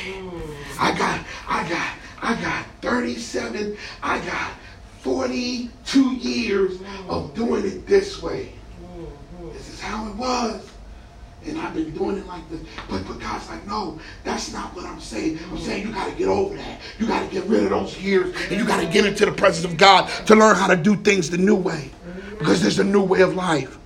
[0.78, 1.88] I got, I got,
[2.22, 4.52] I got 37, I got
[5.00, 8.52] 42 years of doing it this way.
[9.52, 10.66] This is how it was.
[11.46, 12.60] And I've been doing it like this.
[12.88, 15.38] But, but God's like, no, that's not what I'm saying.
[15.50, 16.80] I'm saying you got to get over that.
[16.98, 18.36] You got to get rid of those years.
[18.50, 20.96] And you got to get into the presence of God to learn how to do
[20.96, 21.90] things the new way.
[22.40, 23.78] Because there's a new way of life.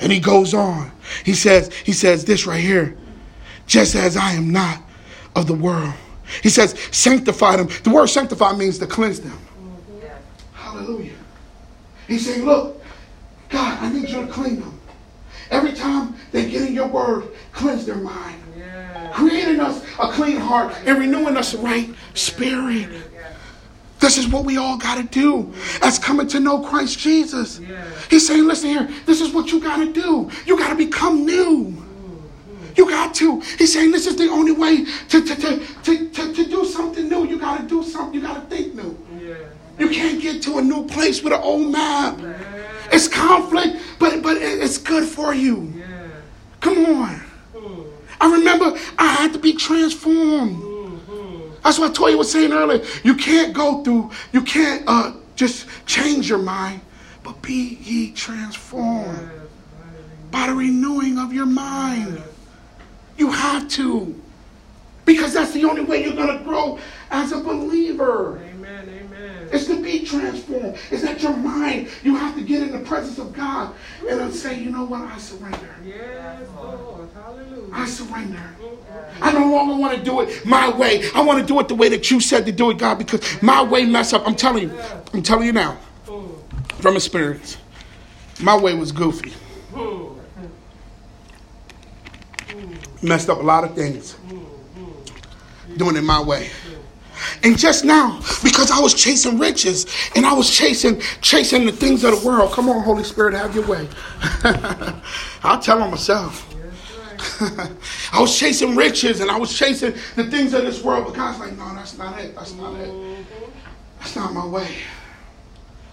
[0.00, 0.90] And he goes on.
[1.24, 2.96] He says, he says this right here.
[3.66, 4.82] Just as I am not
[5.34, 5.94] of the world.
[6.42, 7.68] He says, sanctify them.
[7.84, 9.38] The word sanctify means to cleanse them.
[10.52, 11.14] Hallelujah.
[12.08, 12.82] He's saying, look,
[13.48, 14.80] God, I need you to clean them.
[15.50, 18.42] Every time they get in your word, cleanse their mind.
[18.56, 19.12] Yeah.
[19.12, 22.88] Creating us a clean heart and renewing us right spirit.
[24.02, 27.60] This is what we all got to do as coming to know Christ Jesus.
[27.60, 27.88] Yeah.
[28.10, 30.28] He's saying, listen here, this is what you got to do.
[30.44, 31.80] You got to become new.
[32.76, 33.40] You got to.
[33.58, 37.08] He's saying this is the only way to, to, to, to, to, to do something
[37.08, 37.28] new.
[37.28, 38.20] You got to do something.
[38.20, 38.98] You got to think new.
[39.20, 39.34] Yeah.
[39.78, 42.18] You can't get to a new place with an old map.
[42.18, 42.34] Yeah.
[42.90, 45.72] It's conflict, but, but it's good for you.
[46.58, 47.14] Come on.
[47.54, 47.82] Hmm.
[48.20, 50.56] I remember I had to be transformed.
[50.56, 50.71] Mm-hmm.
[51.62, 52.84] That's what Toya was saying earlier.
[53.04, 56.80] You can't go through, you can't uh, just change your mind,
[57.22, 59.30] but be ye transformed
[60.30, 62.22] by the renewing of your mind.
[63.16, 64.20] You have to.
[65.04, 66.78] Because that's the only way you're going to grow
[67.10, 68.40] as a believer.
[69.52, 70.78] It's to be transformed.
[70.90, 73.74] It's that your mind, you have to get in the presence of God
[74.08, 75.76] and then say, you know what, I surrender.
[75.84, 77.08] Yes, Lord.
[77.14, 77.74] Hallelujah.
[77.74, 78.40] I surrender.
[79.20, 81.08] I no longer want to do it my way.
[81.14, 83.42] I want to do it the way that you said to do it, God, because
[83.42, 84.26] my way mess up.
[84.26, 84.78] I'm telling you,
[85.12, 85.78] I'm telling you now,
[86.80, 87.58] from experience,
[88.40, 89.32] my way was goofy.
[93.02, 94.16] messed up a lot of things
[95.76, 96.50] doing it my way.
[97.42, 102.04] And just now, because I was chasing riches and I was chasing chasing the things
[102.04, 102.52] of the world.
[102.52, 103.88] Come on, Holy Spirit, have your way.
[105.42, 106.48] I'll tell on myself.
[108.12, 111.38] I was chasing riches and I was chasing the things of this world, but God's
[111.38, 112.34] like, no, that's not it.
[112.34, 113.26] That's not it.
[113.98, 114.78] That's not my way.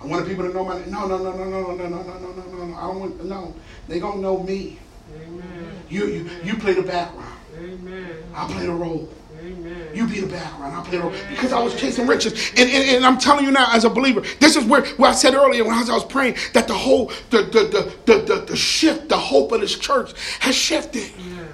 [0.02, 2.32] I wanted people to know my no, no, no, no, no, no, no, no, no,
[2.32, 2.76] no, no, no.
[2.76, 3.54] I don't want no.
[3.88, 4.80] They gonna know me.
[5.16, 5.84] Amen.
[5.90, 7.36] You, you, you play the background.
[7.58, 8.24] Amen.
[8.34, 9.10] I play the role.
[9.40, 9.90] Amen.
[9.94, 10.76] You be the background.
[10.76, 11.14] I play the role.
[11.30, 12.52] Because I was chasing riches.
[12.58, 15.14] And, and, and, I'm telling you now, as a believer, this is where, where I
[15.14, 18.22] said earlier when I was, I was praying that the whole, the, the, the, the,
[18.26, 21.12] the, the shift, the hope of this church has shifted.
[21.18, 21.46] Yeah.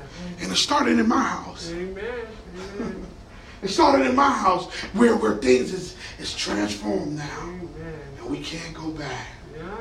[0.42, 1.72] And it started in my house.
[1.72, 2.28] Amen.
[2.78, 3.06] Amen.
[3.62, 7.42] it started in my house where, where things is, is transformed now.
[7.42, 8.00] Amen.
[8.20, 9.28] And we can't go back.
[9.56, 9.78] Yeah.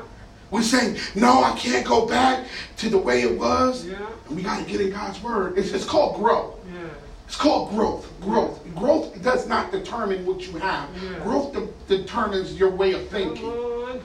[0.51, 3.85] We're saying, no, I can't go back to the way it was.
[3.85, 4.07] Yeah.
[4.27, 5.57] And we got to get in God's word.
[5.57, 6.59] It's, it's called growth.
[6.73, 6.87] Yeah.
[7.27, 8.11] It's called growth.
[8.21, 8.61] Growth.
[8.75, 10.89] Growth does not determine what you have.
[11.01, 11.19] Yeah.
[11.19, 13.45] Growth de- determines your way of thinking.
[13.45, 13.99] Oh,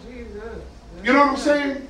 [1.03, 1.89] you know what I'm saying?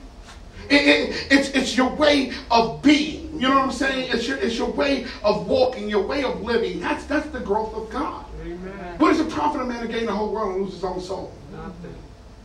[0.69, 3.33] It, it, it's, it's your way of being.
[3.35, 4.11] You know what I'm saying?
[4.13, 6.81] It's your, it's your way of walking, your way of living.
[6.81, 8.25] That's, that's the growth of God.
[8.43, 8.99] Amen.
[8.99, 11.01] What is the profit of man to gain the whole world and lose his own
[11.01, 11.33] soul?
[11.53, 11.95] Nothing.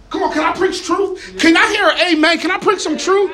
[0.10, 1.38] Come on, can I preach truth?
[1.38, 2.40] Can I hear an amen?
[2.40, 3.32] Can I preach some truth?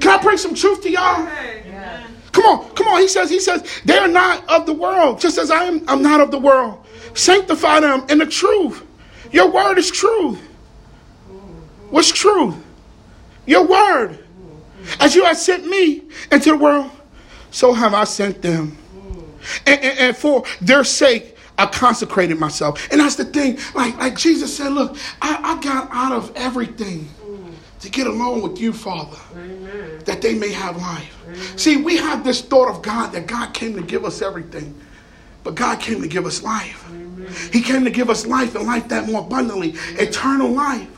[0.00, 1.28] Can I preach some truth to y'all?
[2.34, 3.00] Come on, come on.
[3.00, 6.20] He says, he says, they're not of the world, just as I am I'm not
[6.20, 6.84] of the world.
[7.14, 8.84] Sanctify them in the truth.
[9.30, 10.40] Your word is truth.
[11.90, 12.56] What's truth?
[13.46, 14.18] Your word.
[14.98, 16.90] As you have sent me into the world,
[17.52, 18.76] so have I sent them.
[19.64, 22.88] And, and, and for their sake, I consecrated myself.
[22.90, 23.58] And that's the thing.
[23.74, 27.08] Like, like Jesus said, look, I, I got out of everything
[27.84, 30.00] to get along with you, Father, Amen.
[30.06, 31.14] that they may have life.
[31.26, 31.58] Amen.
[31.58, 34.74] See, we have this thought of God that God came to give us everything,
[35.42, 36.82] but God came to give us life.
[36.88, 37.30] Amen.
[37.52, 40.88] He came to give us life and life that more abundantly, eternal life.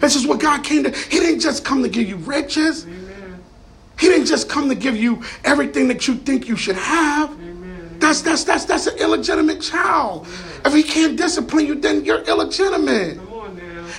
[0.00, 0.90] This is what God came to.
[0.90, 2.86] He didn't just come to give you riches.
[3.98, 7.36] He didn't just come to give you everything that you think you should have.
[7.98, 10.28] That's that's that's that's an illegitimate child.
[10.64, 13.18] If he can't discipline you, then you're illegitimate.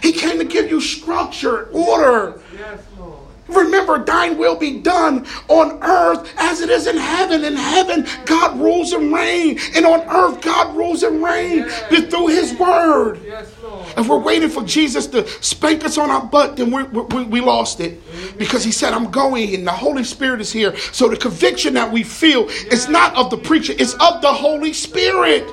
[0.02, 2.42] He came to give you structure, order.
[2.58, 3.20] Yes, Lord.
[3.50, 7.44] Remember, thine will be done on earth as it is in heaven.
[7.44, 9.62] In heaven, God rules and reigns.
[9.76, 11.74] And on earth, God rules and reigns
[12.10, 13.20] through his word.
[13.26, 13.52] Yes,
[13.98, 17.42] If we're waiting for Jesus to spank us on our butt, then we we we
[17.42, 18.00] lost it.
[18.38, 20.76] Because he said, I'm going and the Holy Spirit is here.
[20.78, 24.74] So the conviction that we feel is not of the preacher, it's of the Holy
[24.74, 25.44] Spirit.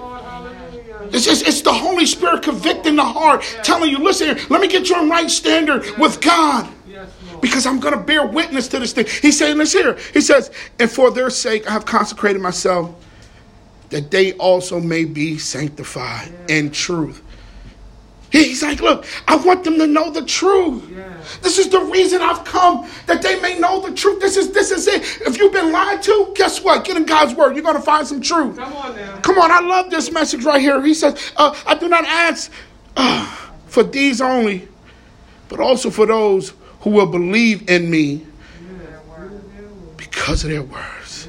[1.12, 4.69] It's, it's, it's, the Holy Spirit convicting the heart, telling you, listen, here, let me
[4.69, 6.69] get you on right standard with God
[7.40, 9.07] because I'm going to bear witness to this thing.
[9.23, 9.99] He's saying this here.
[10.14, 12.95] He says, and for their sake I have consecrated myself
[13.90, 17.23] that they also may be sanctified in truth.
[18.31, 20.85] He's like, look, I want them to know the truth.
[21.43, 24.21] This is the reason I've come, that they may know the truth.
[24.21, 25.03] This is this is it.
[25.27, 26.85] If you've been lied to, guess what?
[26.85, 27.55] Get in God's word.
[27.55, 28.57] You're going to find some truth.
[28.57, 29.21] Come on now.
[29.21, 30.83] Come on, I love this message right here.
[30.85, 32.51] He says, uh, I do not ask
[32.97, 33.27] uh,
[33.67, 34.69] for these only,
[35.49, 38.27] but also for those who will believe in me
[39.97, 41.29] because of their words,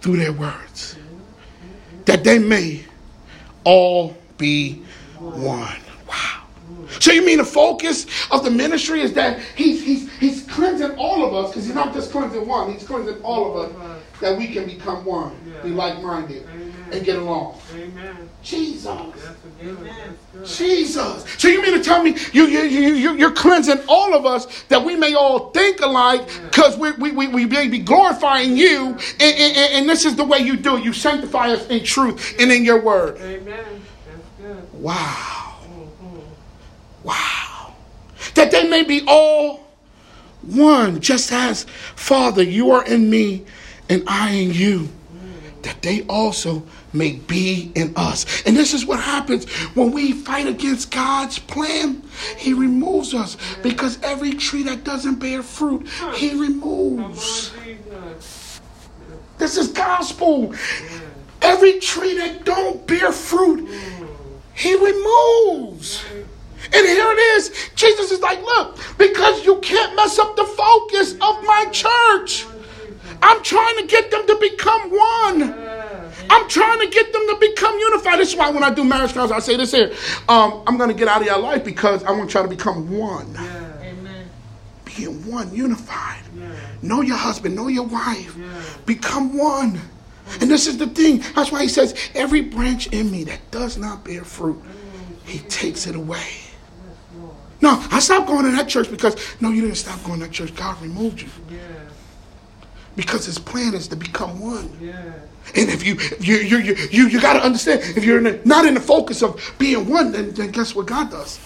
[0.00, 0.96] through their words,
[2.04, 2.84] that they may
[3.64, 4.82] all be
[5.20, 5.76] one.
[6.08, 6.44] Wow.
[7.00, 11.24] So you mean the focus of the ministry is that he's he's he's cleansing all
[11.24, 14.48] of us because he's not just cleansing one, he's cleansing all of us that we
[14.48, 16.44] can become one, be like-minded,
[16.90, 17.58] and get along.
[17.74, 18.28] Amen.
[18.42, 18.98] Jesus.
[20.44, 21.24] Jesus.
[21.38, 24.62] So you mean to tell me you, you, you, you, you're cleansing all of us
[24.64, 28.96] that we may all think alike because we, we, we, we may be glorifying you
[29.20, 30.84] and, and, and, this is the way you do it.
[30.84, 33.18] You sanctify us in truth and in your word.
[33.20, 33.82] Amen.
[34.72, 35.56] Wow.
[37.02, 37.74] Wow.
[38.34, 39.68] That they may be all
[40.42, 41.64] one, just as
[41.96, 43.44] Father, you are in me
[43.88, 44.88] and I in you.
[45.62, 48.42] That they also may be in us.
[48.46, 52.02] And this is what happens when we fight against God's plan.
[52.36, 57.52] He removes us because every tree that doesn't bear fruit, He removes.
[59.38, 60.54] This is gospel.
[61.42, 63.68] Every tree that don't bear fruit,
[64.58, 66.04] He removes.
[66.64, 67.70] And here it is.
[67.76, 72.44] Jesus is like, look, because you can't mess up the focus of my church.
[73.22, 75.54] I'm trying to get them to become one.
[76.30, 78.18] I'm trying to get them to become unified.
[78.18, 79.92] This is why when I do marriage counseling, I say this here.
[80.28, 82.90] Um, I'm going to get out of your life because I want you to become
[82.90, 83.32] one.
[83.34, 83.72] Yeah.
[83.82, 84.28] Amen.
[84.84, 86.22] Being one, unified.
[86.36, 86.50] Yeah.
[86.82, 88.36] Know your husband, know your wife.
[88.36, 88.62] Yeah.
[88.86, 89.80] Become one.
[90.40, 91.22] And this is the thing.
[91.34, 94.62] That's why he says, every branch in me that does not bear fruit,
[95.24, 96.26] he takes it away.
[97.60, 100.32] No, I stopped going to that church because, no, you didn't stop going to that
[100.32, 100.54] church.
[100.54, 101.28] God removed you.
[102.94, 104.70] Because his plan is to become one.
[105.54, 108.66] And if you you you you you, you got to understand, if you're in not
[108.66, 111.40] in the focus of being one, then, then guess what God does?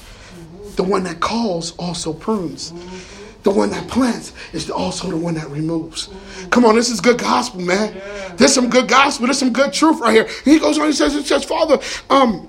[0.77, 2.73] The one that calls also prunes.
[3.43, 6.09] The one that plants is also the one that removes.
[6.51, 8.01] Come on, this is good gospel, man.
[8.37, 9.27] There's some good gospel.
[9.27, 10.29] There's some good truth right here.
[10.45, 10.87] he goes on.
[10.87, 11.79] He says, "He says, Father,
[12.09, 12.49] um."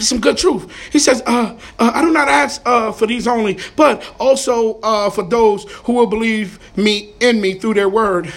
[0.00, 0.70] some good truth.
[0.92, 5.10] He says, uh, uh, I do not ask uh, for these only, but also uh,
[5.10, 8.32] for those who will believe me in me through their word,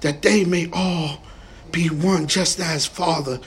[0.00, 1.22] that they may all
[1.70, 3.38] be one, just as Father,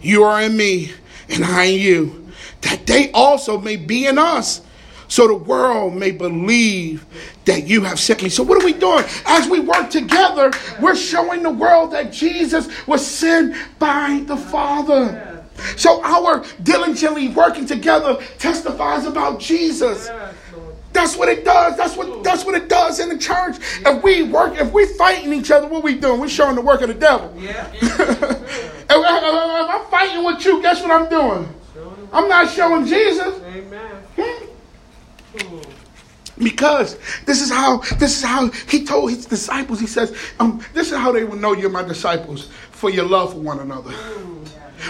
[0.00, 0.92] you are in me
[1.28, 4.60] and I in you, that they also may be in us,
[5.12, 7.04] so the world may believe
[7.44, 8.30] that you have sent me.
[8.30, 9.04] So, what are we doing?
[9.26, 15.44] As we work together, we're showing the world that Jesus was sent by the Father.
[15.76, 20.10] So, our diligently working together testifies about Jesus.
[20.94, 21.76] That's what it does.
[21.76, 23.56] That's what that's what it does in the church.
[23.84, 26.20] If we work, if we fighting each other, what we doing?
[26.20, 27.30] We're showing the work of the devil.
[27.36, 27.70] Yeah.
[27.74, 31.54] if, I'm fighting with you, guess what I'm doing?
[32.14, 33.38] I'm not showing Jesus.
[33.42, 34.01] Amen.
[36.38, 39.78] Because this is how this is how he told his disciples.
[39.78, 43.32] He says, um, "This is how they will know you're my disciples for your love
[43.32, 43.92] for one another."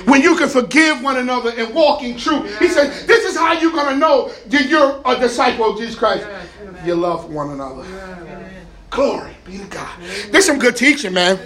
[0.05, 2.59] When you can forgive one another and walk in truth.
[2.59, 5.95] He said, This is how you're going to know that you're a disciple of Jesus
[5.95, 6.27] Christ.
[6.85, 7.85] You love one another.
[8.91, 10.01] Glory be to God.
[10.31, 11.39] There's some good teaching, man.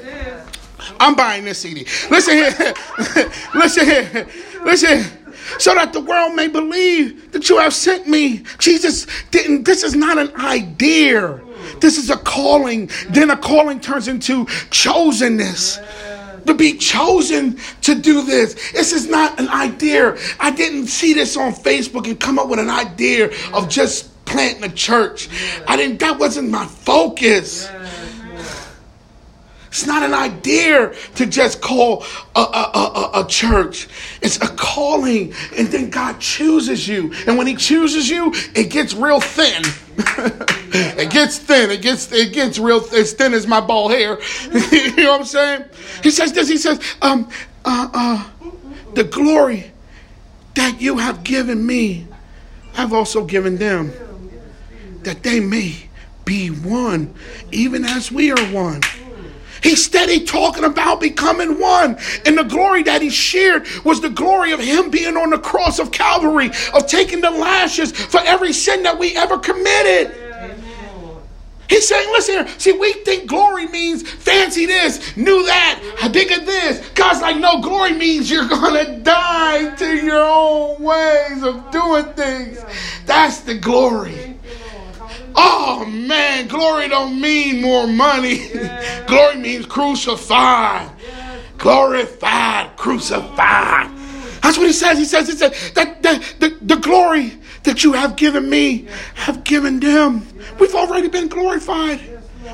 [1.01, 1.81] I'm buying this CD.
[2.11, 2.75] Listen here.
[3.55, 4.27] Listen here.
[4.65, 5.26] Listen.
[5.59, 8.45] So that the world may believe that you have sent me.
[8.59, 11.41] Jesus didn't, this is not an idea.
[11.81, 12.91] This is a calling.
[13.11, 15.83] Then a calling turns into chosenness
[16.47, 18.73] to be chosen to do this.
[18.73, 20.17] This is not an idea.
[20.39, 24.65] I didn't see this on Facebook and come up with an idea of just planting
[24.65, 25.29] a church.
[25.67, 27.69] I didn't, that wasn't my focus.
[29.77, 32.03] It's not an idea to just call
[32.35, 33.89] a, a, a, a, church.
[34.23, 35.35] It's a calling.
[35.55, 37.13] And then God chooses you.
[37.27, 39.63] And when He chooses you, it gets real thin.
[39.99, 41.71] it gets thin.
[41.71, 44.19] It gets it gets real as thin as my bald hair.
[44.73, 45.65] you know what I'm saying?
[46.03, 46.49] He says this.
[46.49, 47.29] He says, um,
[47.67, 48.31] uh, uh,
[48.95, 49.73] the glory
[50.55, 52.07] that you have given me,
[52.79, 53.93] I've also given them,
[55.03, 55.91] that they may
[56.25, 57.15] be one,
[57.53, 58.81] even as we are one.
[59.63, 61.99] He's steady talking about becoming one.
[62.25, 65.79] And the glory that he shared was the glory of him being on the cross
[65.79, 70.15] of Calvary, of taking the lashes for every sin that we ever committed.
[71.69, 76.89] He's saying, listen see, we think glory means fancy this, new that, big of this.
[76.91, 82.65] God's like, no, glory means you're gonna die to your own ways of doing things.
[83.05, 84.36] That's the glory.
[85.37, 88.49] Oh man, glory don't mean more money.
[89.07, 90.91] glory means crucified.
[91.59, 93.91] Glorified, crucified.
[94.43, 94.99] That's what he says.
[94.99, 97.33] He says, he said that, that the, the glory
[97.65, 100.27] that you have given me, have given them.
[100.59, 102.01] We've already been glorified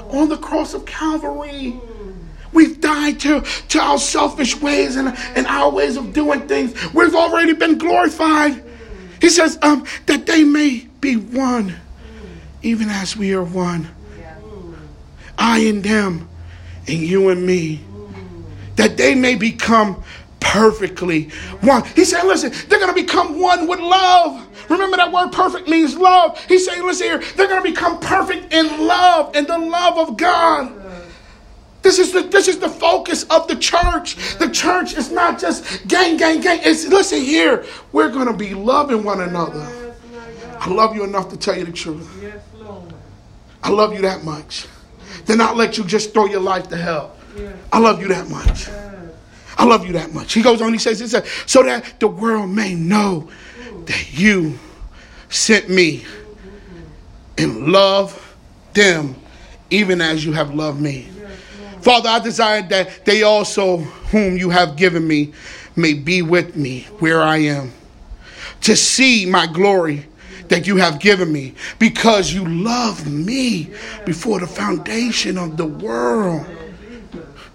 [0.09, 1.79] on the cross of Calvary.
[2.53, 6.75] We've died to, to our selfish ways and, and our ways of doing things.
[6.93, 8.63] We've already been glorified.
[9.21, 11.77] He says, um, that they may be one,
[12.63, 13.89] even as we are one.
[15.39, 16.29] I and them,
[16.87, 17.81] and you and me.
[18.77, 20.03] That they may become
[20.41, 21.29] perfectly
[21.61, 21.85] one.
[21.97, 24.47] He said, listen, they're going to become one with love.
[24.71, 26.39] Remember that word perfect means love.
[26.47, 30.17] He's saying, listen here, they're going to become perfect in love, in the love of
[30.17, 30.83] God.
[31.83, 34.39] This is the this is the focus of the church.
[34.39, 36.61] The church is not just gang, gang, gang.
[36.63, 37.67] It's listen here.
[37.91, 39.95] We're gonna be loving one another.
[40.61, 42.09] I love you enough to tell you the truth.
[43.63, 44.67] I love you that much.
[45.27, 47.17] To not let you just throw your life to hell.
[47.73, 48.69] I love you that much.
[49.57, 50.33] I love you that much.
[50.33, 53.31] He goes on, he says, he says, so that the world may know
[53.87, 54.59] that you
[55.29, 56.05] sent me
[57.39, 58.37] and love
[58.75, 59.15] them
[59.71, 61.09] even as you have loved me.
[61.81, 65.33] Father, I desire that they also, whom you have given me,
[65.75, 67.73] may be with me where I am,
[68.63, 70.07] to see my glory
[70.49, 73.71] that you have given me, because you loved me
[74.05, 76.47] before the foundation of the world.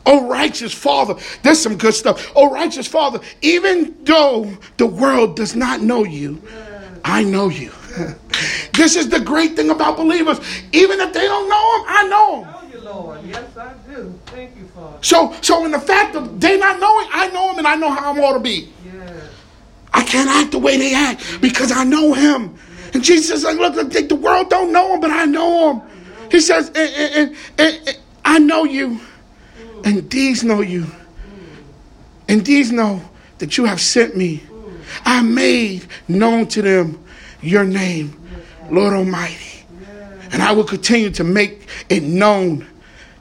[0.06, 2.32] Oh, righteous Father, there's some good stuff.
[2.36, 6.42] Oh, righteous Father, even though the world does not know you,
[7.04, 7.72] I know you.
[8.74, 10.40] this is the great thing about believers.
[10.72, 12.58] Even if they don't know him, I know him.
[12.88, 13.20] Lord.
[13.26, 14.18] Yes, I do.
[14.28, 14.98] Thank you, Father.
[15.02, 17.90] So, so in the fact of they not knowing, I know him and I know
[17.90, 18.70] how I'm ought to be.
[18.86, 19.24] Yes.
[19.94, 22.58] I can't act the way they act because I know him.
[22.94, 25.82] And Jesus like, look, look, the world don't know him, but I know him.
[26.32, 29.00] He says, and, and, and, I know you
[29.84, 30.86] and these know you.
[32.28, 33.02] And these know
[33.38, 34.44] that you have sent me.
[35.06, 37.04] I made known to them
[37.42, 38.20] your name,
[38.70, 39.64] Lord Almighty.
[40.32, 42.68] And I will continue to make it known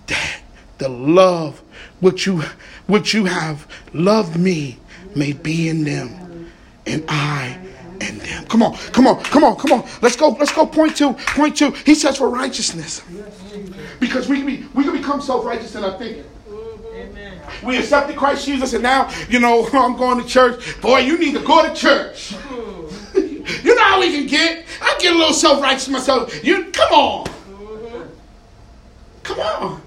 [0.08, 0.40] that
[0.78, 1.62] the love
[2.00, 2.42] which you
[2.86, 4.78] which you have loved me
[5.14, 6.50] may be in them
[6.84, 7.65] and I.
[8.49, 9.88] Come on, come on, come on, come on.
[10.03, 10.66] Let's go, let's go.
[10.66, 11.70] Point two, point two.
[11.84, 13.03] He says for righteousness.
[13.99, 16.24] Because we can be we can become self-righteous in our thinking.
[17.62, 20.80] We accepted Christ Jesus, and now, you know, I'm going to church.
[20.80, 22.32] Boy, you need to go to church.
[23.14, 24.64] you know how we can get?
[24.80, 26.44] I get a little self righteous myself.
[26.44, 27.26] You come on.
[29.22, 29.82] Come on.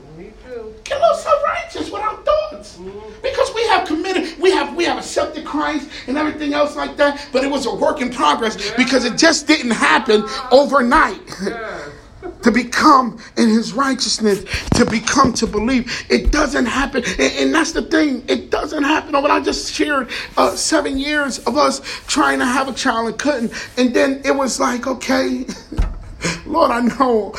[0.84, 2.80] Get a little self righteous with our thoughts.
[3.22, 7.28] Because we have committed, we have we have accepted Christ and everything else like that,
[7.32, 11.20] but it was a work in progress because it just didn't happen overnight
[12.42, 14.44] to become in his righteousness,
[14.76, 16.06] to become to believe.
[16.10, 17.04] It doesn't happen.
[17.06, 18.24] And, and that's the thing.
[18.28, 19.12] It doesn't happen.
[19.12, 23.20] But I just shared uh, seven years of us trying to have a child and
[23.20, 23.54] couldn't.
[23.78, 25.46] And then it was like, okay,
[26.46, 27.34] Lord, I know,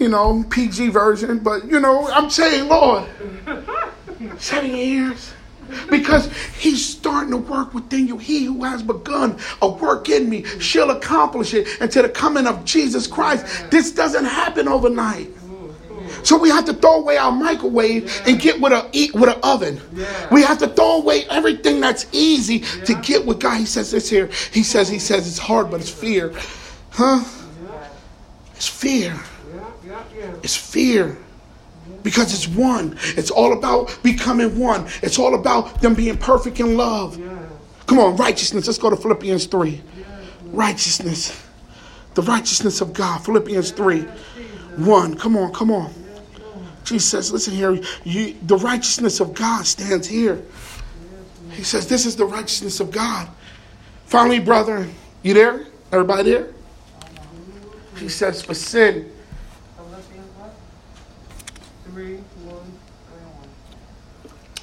[0.00, 3.06] you know, PG version, but you know, I'm saying, Lord,
[4.38, 5.32] seven years
[5.88, 8.18] because he's starting to work within you.
[8.18, 12.64] He who has begun a work in me shall accomplish it until the coming of
[12.64, 13.70] Jesus Christ.
[13.70, 15.28] This doesn't happen overnight.
[16.24, 19.38] So we have to throw away our microwave and get with a eat with an
[19.42, 19.80] oven.
[20.32, 23.58] We have to throw away everything that's easy to get with God.
[23.58, 24.28] He says this here.
[24.52, 26.34] He says he says it's hard, but it's fear.
[26.90, 27.22] Huh?
[28.56, 29.18] It's fear.
[30.42, 31.16] It's fear
[32.02, 32.96] because it's one.
[33.16, 34.86] It's all about becoming one.
[35.02, 37.20] It's all about them being perfect in love.
[37.86, 38.66] Come on, righteousness.
[38.66, 39.80] Let's go to Philippians 3.
[40.46, 41.44] Righteousness.
[42.14, 43.24] The righteousness of God.
[43.24, 44.02] Philippians 3.
[44.76, 45.16] 1.
[45.16, 45.92] Come on, come on.
[46.84, 50.42] Jesus says, listen here, you, the righteousness of God stands here.
[51.52, 53.28] He says, this is the righteousness of God.
[54.06, 54.88] Finally, brother,
[55.22, 55.66] you there?
[55.92, 56.48] Everybody there?
[57.96, 59.10] He says, for sin.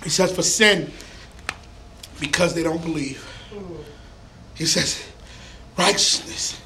[0.08, 0.89] He says, for sin,
[2.22, 3.30] because they don't believe.
[4.55, 5.05] He says,
[5.78, 6.62] righteousness.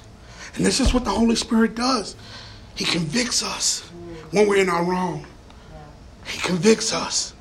[0.53, 2.15] And this is what the Holy Spirit does.
[2.75, 3.79] He convicts us
[4.29, 5.25] when we're in our wrong.
[6.23, 7.33] He convicts us.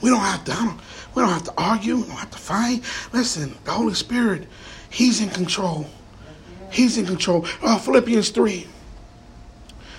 [0.00, 0.52] We don't have to.
[0.52, 0.80] Don't,
[1.16, 1.96] we don't have to argue.
[1.96, 2.84] We don't have to fight.
[3.12, 4.46] Listen, the Holy Spirit,
[4.90, 5.86] He's in control.
[6.70, 7.46] He's in control.
[7.64, 8.68] Oh, Philippians three.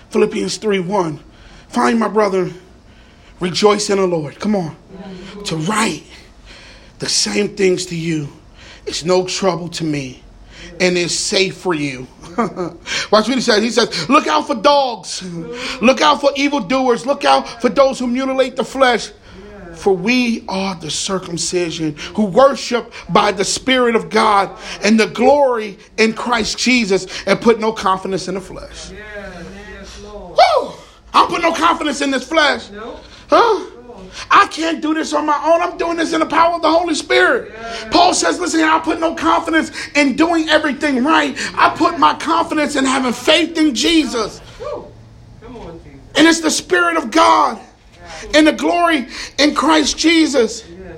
[0.10, 1.20] Philippians three one.
[1.68, 2.50] Find my brother.
[3.41, 4.39] Rejoice in the Lord.
[4.39, 4.78] Come on.
[5.46, 6.04] To write
[7.00, 8.30] the same things to you.
[8.86, 10.24] It's no trouble to me
[10.80, 12.08] and it's safe for you.
[12.38, 12.78] Watch
[13.12, 13.62] what he says.
[13.64, 15.24] He says, Look out for dogs.
[15.82, 17.06] Look out for evildoers.
[17.06, 19.12] Look out for those who mutilate the flesh.
[19.76, 25.80] For we are the circumcision who worship by the Spirit of God and the glory
[25.98, 28.91] in Christ Jesus and put no confidence in the flesh.
[30.04, 30.74] Woo!
[31.14, 32.70] I'm putting no confidence in this flesh.
[33.30, 33.70] Huh?
[34.30, 35.61] I can't do this on my own.
[35.61, 37.51] I'm doing this in the power of the Holy Spirit.
[37.53, 37.89] Yeah.
[37.89, 41.36] Paul says, listen, I put no confidence in doing everything right.
[41.55, 44.41] I put my confidence in having faith in Jesus.
[44.61, 45.99] On, Jesus.
[46.16, 47.59] And it's the Spirit of God
[47.93, 48.32] yeah.
[48.36, 49.07] and the glory
[49.39, 50.68] in Christ Jesus.
[50.68, 50.97] Yes,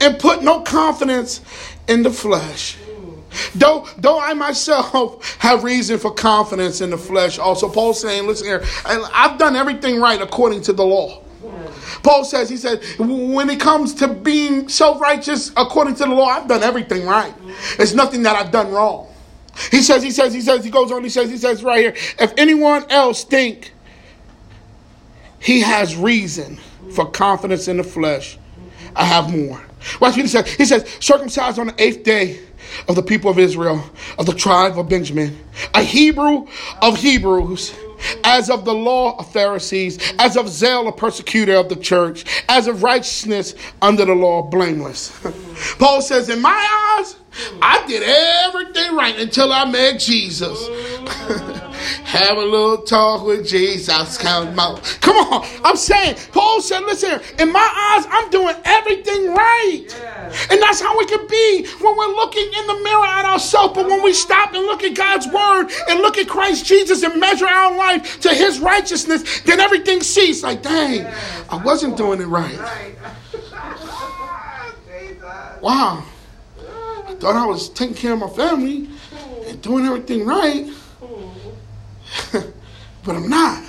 [0.00, 1.40] and put no confidence
[1.88, 2.76] in the flesh.
[2.76, 3.52] Mm.
[3.54, 8.46] Though, though I myself have reason for confidence in the flesh, also Paul's saying, listen
[8.46, 11.22] here, I've done everything right according to the law.
[12.02, 16.26] Paul says, he said, when it comes to being self righteous according to the law,
[16.26, 17.32] I've done everything right.
[17.76, 19.08] There's nothing that I've done wrong.
[19.70, 21.94] He says, he says, he says, he goes on, he says, he says right here,
[22.18, 23.72] if anyone else think
[25.40, 26.58] he has reason
[26.92, 28.38] for confidence in the flesh,
[28.94, 29.60] I have more.
[30.00, 30.52] Watch what he says.
[30.52, 32.40] He says, circumcised on the eighth day
[32.88, 33.82] of the people of Israel,
[34.18, 35.38] of the tribe of Benjamin,
[35.74, 36.46] a Hebrew
[36.82, 37.74] of Hebrews
[38.24, 42.66] as of the law of Pharisees, as of zeal a persecutor of the church, as
[42.66, 45.18] of righteousness under the law blameless.
[45.78, 47.16] Paul says, In my eyes,
[47.62, 50.68] I did everything right until I met Jesus.
[52.04, 54.18] Have a little talk with Jesus.
[54.18, 54.80] Come on.
[55.00, 55.46] Come on.
[55.64, 59.86] I'm saying, Paul said, listen, in my eyes, I'm doing everything right.
[60.50, 63.74] And that's how we can be when we're looking in the mirror at ourselves.
[63.74, 67.18] But when we stop and look at God's word and look at Christ Jesus and
[67.20, 70.42] measure our life to his righteousness, then everything ceases.
[70.42, 71.06] Like, dang,
[71.50, 72.58] I wasn't doing it right.
[75.60, 76.04] Wow.
[77.06, 78.88] I thought I was taking care of my family
[79.46, 80.70] and doing everything right.
[82.32, 83.67] but I'm not.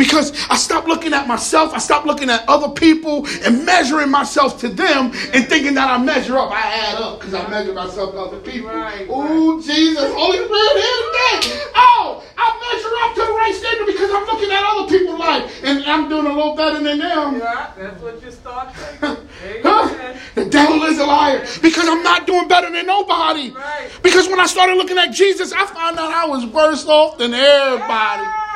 [0.00, 4.58] Because I stopped looking at myself, I stopped looking at other people and measuring myself
[4.60, 6.50] to them and thinking that I measure up.
[6.50, 8.70] I add up because I measure myself to other people.
[8.70, 11.68] Right, oh, Jesus, Holy Spirit, here today.
[11.76, 15.60] Oh, I measure up to the right standard because I'm looking at other people's life
[15.64, 17.38] and I'm doing a little better than them.
[17.38, 19.26] Yeah, that's what you start thinking.
[19.64, 20.16] huh?
[20.34, 23.50] The devil is a liar because I'm not doing better than nobody.
[23.50, 23.90] Right.
[24.02, 27.34] Because when I started looking at Jesus, I found out I was worse off than
[27.34, 28.22] everybody.
[28.22, 28.49] Yeah.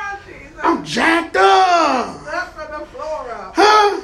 [0.65, 2.21] I'm jacked up.
[3.53, 4.01] Huh?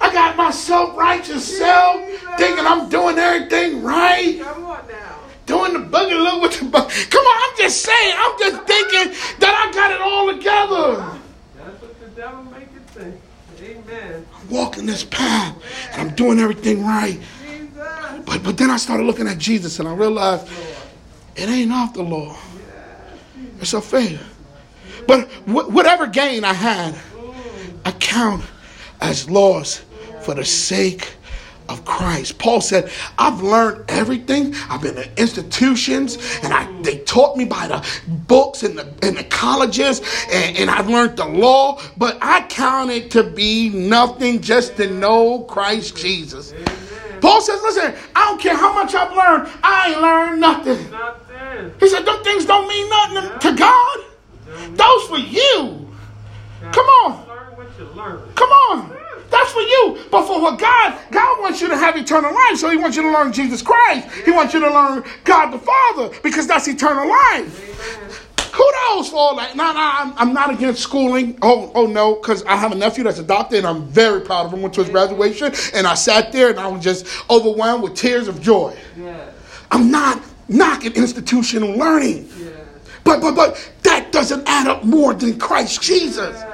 [0.00, 2.00] I got my self righteous self
[2.38, 4.40] thinking I'm doing everything right.
[4.40, 5.18] Come on now.
[5.46, 6.88] Doing the boogaloo with the bug.
[7.10, 8.14] Come on, I'm just saying.
[8.16, 11.18] I'm just thinking that I got it all together.
[11.56, 13.20] That's what the devil make it think.
[13.60, 14.24] Amen.
[14.40, 15.56] I'm walking this path
[15.90, 17.18] and I'm doing everything right.
[18.24, 20.46] But but then I started looking at Jesus and I realized
[21.34, 22.36] it ain't off the law.
[23.60, 24.22] It's a faith.
[25.08, 26.94] But whatever gain I had,
[27.86, 28.44] I count
[29.00, 29.82] as loss
[30.20, 31.14] for the sake
[31.70, 32.38] of Christ.
[32.38, 34.54] Paul said, I've learned everything.
[34.68, 39.16] I've been in institutions and I, they taught me by the books and the, and
[39.16, 44.42] the colleges and, and I've learned the law, but I count it to be nothing
[44.42, 46.52] just to know Christ Jesus.
[47.22, 50.90] Paul says, listen, I don't care how much I've learned, I ain't learned nothing.
[50.90, 51.74] nothing.
[51.80, 53.38] He said, those things don't mean nothing yeah.
[53.38, 54.07] to God.
[54.74, 55.88] Those for you.
[56.72, 57.26] Come on.
[58.34, 58.96] Come on.
[59.30, 59.98] That's for you.
[60.10, 62.56] But for what God, God wants you to have eternal life.
[62.56, 64.08] So He wants you to learn Jesus Christ.
[64.24, 67.64] He wants you to learn God the Father because that's eternal life.
[68.52, 69.54] Kudos for all that.
[69.54, 71.38] No, no, I'm, I'm not against schooling.
[71.42, 74.52] Oh, oh no, because I have a nephew that's adopted, and I'm very proud of
[74.52, 74.62] him.
[74.62, 78.26] Went to his graduation and I sat there and I was just overwhelmed with tears
[78.26, 78.76] of joy.
[79.70, 82.28] I'm not knocking institutional learning.
[83.04, 86.44] But but but that doesn't add up more than Christ Jesus.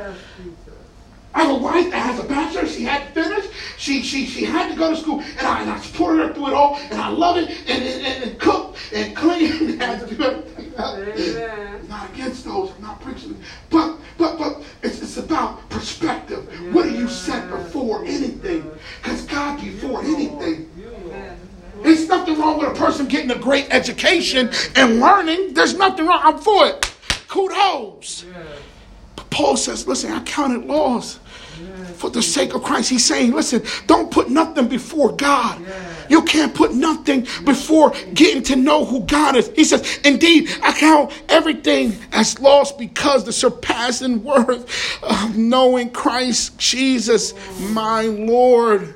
[1.34, 2.66] I have a wife that has a bachelor.
[2.66, 3.46] She had to finish.
[3.76, 6.48] She she she had to go to school, and I, and I supported her through
[6.48, 10.08] it all, and I love it, and and, and, and cook and clean, and had
[10.08, 10.72] to do everything.
[10.78, 11.80] Amen.
[11.82, 12.70] I'm not against those.
[12.76, 13.36] I'm not preaching,
[13.68, 16.46] but but but it's, it's about perspective.
[16.72, 18.70] What do you set before anything?
[19.02, 20.70] Because God before anything.
[21.84, 25.54] There's nothing wrong with a person getting a great education and learning.
[25.54, 26.20] There's nothing wrong.
[26.22, 26.90] I'm for it.
[27.28, 28.24] Kudos.
[29.16, 31.20] But Paul says, listen, I counted laws
[31.96, 32.90] for the sake of Christ.
[32.90, 35.62] He's saying, listen, don't put nothing before God.
[36.08, 39.50] You can't put nothing before getting to know who God is.
[39.54, 46.58] He says, indeed, I count everything as lost because the surpassing worth of knowing Christ
[46.58, 47.34] Jesus,
[47.72, 48.94] my Lord.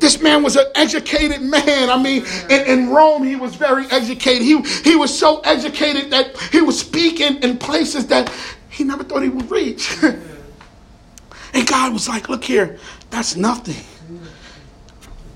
[0.00, 1.90] This man was an educated man.
[1.90, 4.42] I mean, in, in Rome, he was very educated.
[4.42, 8.32] He, he was so educated that he was speaking in places that
[8.68, 9.96] he never thought he would reach.
[11.54, 12.78] and God was like, Look here,
[13.10, 13.82] that's nothing.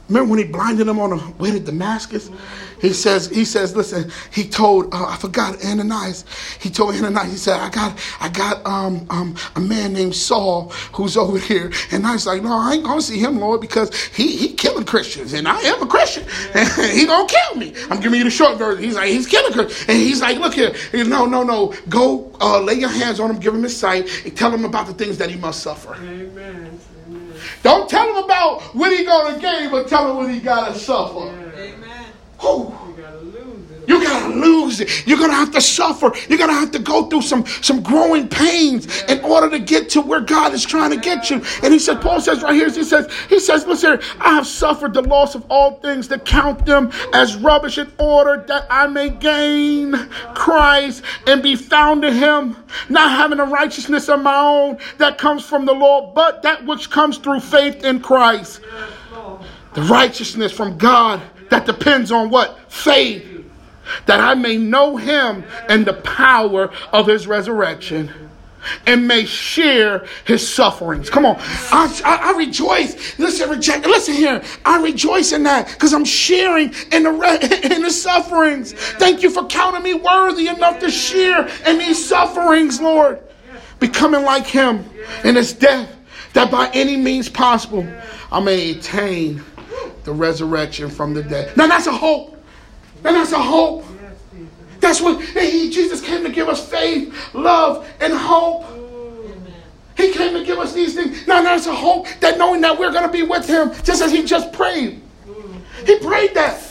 [0.09, 2.31] Remember when he blinded him on the way to Damascus?
[2.81, 6.25] He says, he says, listen, he told, uh, I forgot Ananias.
[6.61, 10.71] He told Ananias, he said, I got, I got um, um, a man named Saul
[10.93, 11.71] who's over here.
[11.93, 14.85] And I was like, no, I ain't gonna see him, Lord, because he he killing
[14.85, 16.25] Christians, and I am a Christian.
[16.55, 17.75] And he gonna kill me.
[17.91, 18.83] I'm giving you the short version.
[18.83, 19.89] He's like, he's killing Christians.
[19.89, 21.75] And he's like, look here, He- no, no, no.
[21.89, 24.87] Go uh, lay your hands on him, give him his sight, and tell him about
[24.87, 25.95] the things that he must suffer.
[25.97, 26.79] Amen.
[27.09, 27.33] Amen.
[27.63, 31.50] Don't tell him about what he gonna gain, but tell him what he gotta suffer.
[32.41, 32.75] Whew.
[32.89, 33.89] You gotta lose it.
[33.89, 35.07] You gotta lose it.
[35.07, 36.11] You're gonna have to suffer.
[36.29, 40.01] You're gonna have to go through some some growing pains in order to get to
[40.01, 41.43] where God is trying to get you.
[41.63, 44.95] And he said, Paul says right here, he says, he says, listen, I have suffered
[44.95, 49.11] the loss of all things to count them as rubbish in order that I may
[49.11, 49.93] gain
[50.35, 52.57] Christ and be found in him,
[52.89, 56.91] not having a righteousness of my own that comes from the law, but that which
[56.91, 58.63] comes through faith in Christ.
[59.75, 61.21] The righteousness from God
[61.51, 62.59] that depends on what?
[62.73, 63.27] Faith.
[64.07, 68.13] That I may know him and the power of his resurrection
[68.87, 71.11] and may share his sufferings.
[71.11, 71.37] Come on.
[71.39, 73.19] I, I, I rejoice.
[73.19, 74.43] Listen, reject, listen here.
[74.65, 77.39] I rejoice in that because I'm sharing in the, re-
[77.75, 78.73] in the sufferings.
[78.73, 83.21] Thank you for counting me worthy enough to share in these sufferings, Lord.
[83.79, 84.85] Becoming like him
[85.25, 85.91] in his death,
[86.35, 87.87] that by any means possible
[88.31, 89.43] I may attain
[90.05, 91.57] the resurrection from the dead.
[91.57, 92.37] Now that's a hope.
[93.03, 93.85] Now that's a hope.
[94.81, 98.65] That's what he, Jesus came to give us faith, love, and hope.
[99.97, 101.27] He came to give us these things.
[101.27, 104.11] Now that's a hope that knowing that we're going to be with him, just as
[104.11, 105.03] he just prayed.
[105.87, 106.67] He prayed that.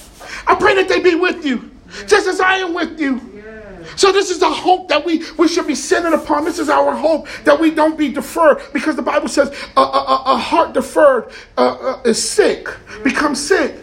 [0.47, 1.69] I pray that they be with you,
[2.07, 3.21] just as I am with you.
[3.95, 6.45] So this is the hope that we, we should be centered upon.
[6.45, 10.23] This is our hope that we don't be deferred because the Bible says a, a,
[10.25, 12.67] a- heart deferred uh, uh, is sick,
[13.03, 13.75] becomes sick.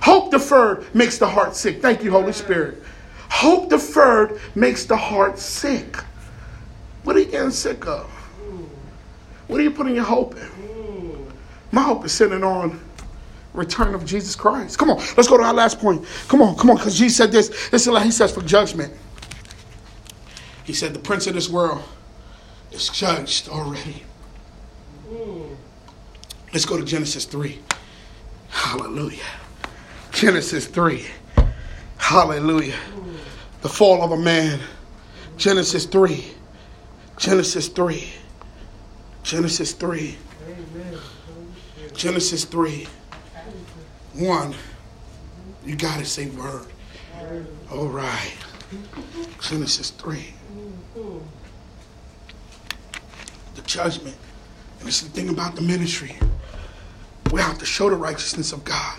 [0.00, 1.82] Hope deferred makes the heart sick.
[1.82, 2.82] Thank you, Holy Spirit.
[3.30, 5.96] Hope deferred makes the heart sick.
[7.02, 8.08] What are you getting sick of?
[9.48, 11.26] What are you putting your hope in?
[11.72, 12.80] My hope is centered on
[13.54, 14.78] return of Jesus Christ.
[14.78, 16.04] Come on, let's go to our last point.
[16.28, 17.48] Come on, come on, because Jesus said this.
[17.70, 18.92] This is like he says for judgment.
[20.68, 21.82] He said, The prince of this world
[22.72, 24.02] is judged already.
[26.52, 27.58] Let's go to Genesis 3.
[28.50, 29.24] Hallelujah.
[30.12, 31.06] Genesis 3.
[31.96, 32.76] Hallelujah.
[33.62, 34.60] The fall of a man.
[35.38, 36.22] Genesis 3.
[37.16, 38.12] Genesis 3.
[39.22, 40.18] Genesis 3.
[41.94, 42.86] Genesis 3.
[44.12, 44.54] 1.
[45.64, 46.66] You got to say word.
[47.72, 48.36] All right.
[49.40, 50.34] Genesis 3.
[53.54, 54.16] The judgment.
[54.80, 56.16] And it's the thing about the ministry.
[57.30, 58.98] We have to show the righteousness of God.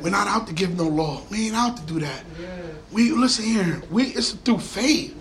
[0.00, 1.22] We're not out to give no law.
[1.30, 2.22] We ain't out to do that.
[2.92, 3.82] We listen here.
[3.90, 5.14] We it's through faith.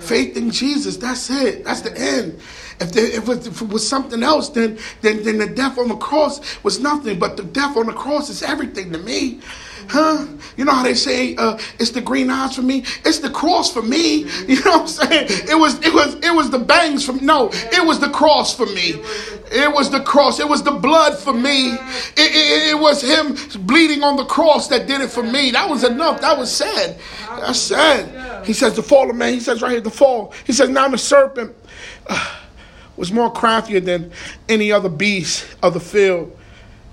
[0.00, 0.98] Faith in Jesus.
[0.98, 1.64] That's it.
[1.64, 2.38] That's the end.
[2.78, 5.88] If, there, if, it, if it was something else, then, then then the death on
[5.88, 7.18] the cross was nothing.
[7.18, 9.40] But the death on the cross is everything to me.
[9.88, 10.26] Huh?
[10.56, 12.84] You know how they say uh, it's the green eyes for me?
[13.04, 14.26] It's the cross for me.
[14.46, 15.26] You know what I'm saying?
[15.50, 18.66] It was it was it was the bangs for no, it was the cross for
[18.66, 18.94] me.
[19.50, 20.38] It was the cross.
[20.38, 21.72] It was the blood for me.
[21.72, 21.78] It,
[22.16, 25.50] it, it was him bleeding on the cross that did it for me.
[25.50, 26.20] That was enough.
[26.20, 26.98] That was sad.
[27.28, 28.46] That's sad.
[28.46, 29.34] He says the fall of man.
[29.34, 30.32] He says right here the fall.
[30.44, 31.54] He says now the serpent
[32.06, 32.36] uh,
[32.96, 34.12] was more craftier than
[34.48, 36.36] any other beast of the field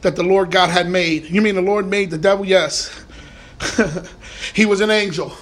[0.03, 1.25] that the Lord God had made.
[1.25, 2.45] You mean the Lord made the devil?
[2.45, 3.03] Yes.
[4.53, 5.33] he was an angel.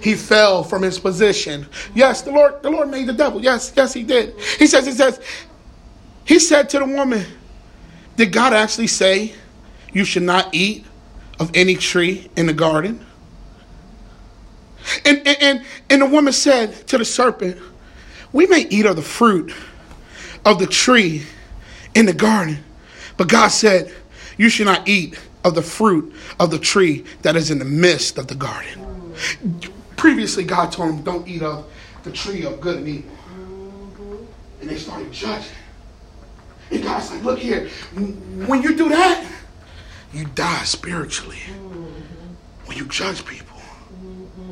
[0.00, 1.66] He fell from his position.
[1.94, 3.42] Yes, the Lord, the Lord made the devil.
[3.42, 4.38] Yes, yes, he did.
[4.58, 5.20] He says, he says,
[6.24, 7.24] He said to the woman,
[8.16, 9.34] Did God actually say
[9.92, 10.84] you should not eat
[11.38, 13.04] of any tree in the garden?
[15.04, 17.58] And, and, and, and the woman said to the serpent,
[18.32, 19.54] We may eat of the fruit
[20.44, 21.22] of the tree
[21.94, 22.58] in the garden,
[23.16, 23.94] but God said,
[24.42, 28.18] You should not eat of the fruit of the tree that is in the midst
[28.18, 29.14] of the garden.
[29.94, 31.70] Previously, God told them, Don't eat of
[32.02, 33.10] the tree of good and evil.
[34.60, 35.52] And they started judging.
[36.72, 37.68] And God's like, Look here,
[38.48, 39.24] when you do that,
[40.12, 41.38] you die spiritually.
[42.64, 43.60] When you judge people,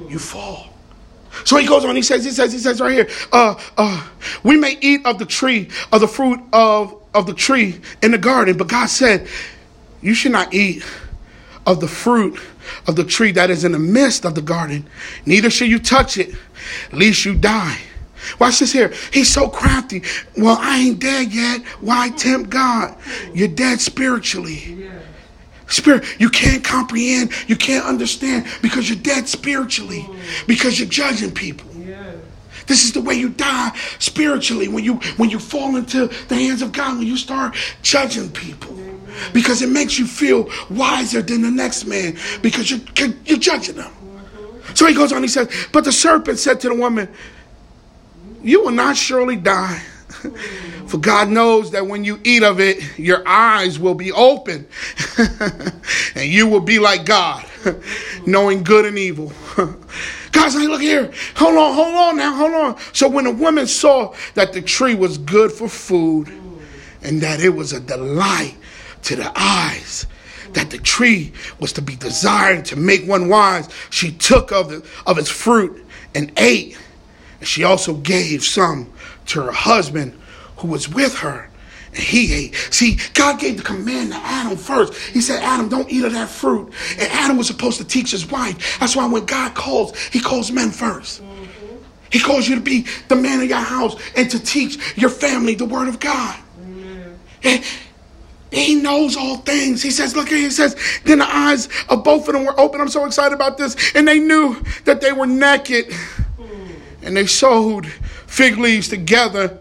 [0.09, 0.69] you fall.
[1.45, 4.09] So he goes on, he says, he says, he says right here, uh, uh,
[4.45, 8.19] we may eat of the tree, of the fruit of, of the tree in the
[8.19, 9.27] garden, but God said,
[10.01, 10.85] you should not eat
[11.67, 12.39] of the fruit
[12.87, 14.89] of the tree that is in the midst of the garden,
[15.27, 16.35] neither should you touch it,
[16.93, 17.79] lest you die.
[18.39, 18.93] Watch this here.
[19.13, 20.03] He's so crafty.
[20.37, 21.63] Well, I ain't dead yet.
[21.81, 22.97] Why tempt God?
[23.35, 24.91] You're dead spiritually.
[25.69, 30.07] Spirit, you can't comprehend, you can't understand because you're dead spiritually,
[30.47, 31.69] because you're judging people.
[32.67, 36.63] This is the way you die spiritually when you when you fall into the hands
[36.63, 38.77] of God, when you start judging people.
[39.33, 42.81] Because it makes you feel wiser than the next man because you're,
[43.25, 43.93] you're judging them.
[44.75, 47.09] So he goes on, he says, But the serpent said to the woman,
[48.43, 49.83] You will not surely die.
[50.87, 54.67] For God knows that when you eat of it, your eyes will be open
[56.17, 57.47] and you will be like God,
[58.27, 59.33] knowing good and evil.
[60.33, 62.77] God's like, look here, hold on, hold on now, hold on.
[62.93, 66.29] So when the woman saw that the tree was good for food
[67.03, 68.57] and that it was a delight
[69.03, 70.07] to the eyes,
[70.53, 74.87] that the tree was to be desired to make one wise, she took of, the,
[75.07, 75.85] of its fruit
[76.15, 76.79] and ate.
[77.39, 78.93] And she also gave some
[79.27, 80.19] to her husband
[80.59, 81.49] who was with her.
[81.93, 82.55] And he ate.
[82.71, 84.95] See, God gave the command to Adam first.
[84.95, 86.73] He said, Adam, don't eat of that fruit.
[86.99, 88.79] And Adam was supposed to teach his wife.
[88.79, 91.47] That's why when God calls, he calls men 1st mm-hmm.
[92.11, 95.55] He calls you to be the man of your house and to teach your family
[95.55, 96.37] the word of God.
[96.61, 97.13] Mm-hmm.
[97.45, 97.65] And
[98.53, 99.83] he knows all things.
[99.83, 102.81] He says, look he says, then the eyes of both of them were open.
[102.81, 103.95] I'm so excited about this.
[103.95, 105.93] And they knew that they were naked.
[107.03, 109.59] And they sewed fig leaves together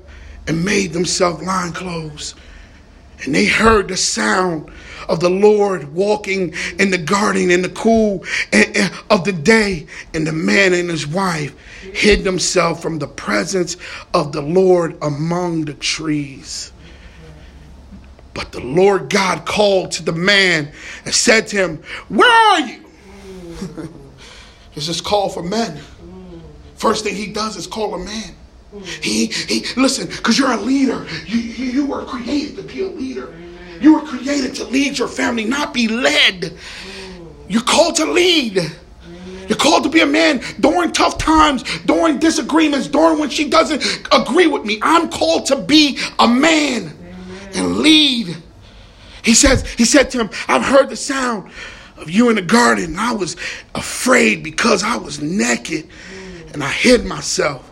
[0.47, 2.35] and made themselves line clothes.
[3.23, 4.71] And they heard the sound
[5.07, 9.87] of the Lord walking in the garden in the cool eh, eh, of the day.
[10.13, 11.55] And the man and his wife
[11.93, 13.77] hid themselves from the presence
[14.13, 16.71] of the Lord among the trees.
[18.33, 20.71] But the Lord God called to the man
[21.05, 22.83] and said to him, Where are you?
[24.75, 25.81] it's this call for men.
[26.75, 28.35] First thing he does is call a man.
[29.01, 31.05] He, he, listen, because you're a leader.
[31.25, 33.33] You, you, you were created to be a leader.
[33.81, 36.53] You were created to lead your family, not be led.
[37.47, 38.71] You're called to lead.
[39.47, 44.07] You're called to be a man during tough times, during disagreements, during when she doesn't
[44.11, 44.77] agree with me.
[44.83, 46.93] I'm called to be a man
[47.53, 48.37] and lead.
[49.23, 51.51] He says, he said to him, I've heard the sound
[51.97, 52.95] of you in the garden.
[52.97, 53.35] I was
[53.75, 55.89] afraid because I was naked
[56.53, 57.65] and I hid myself.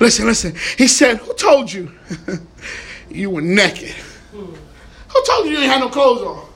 [0.00, 0.54] Listen, listen.
[0.78, 1.92] He said, Who told you
[3.10, 3.94] you were naked?
[4.32, 6.50] Who told you you didn't have no clothes on?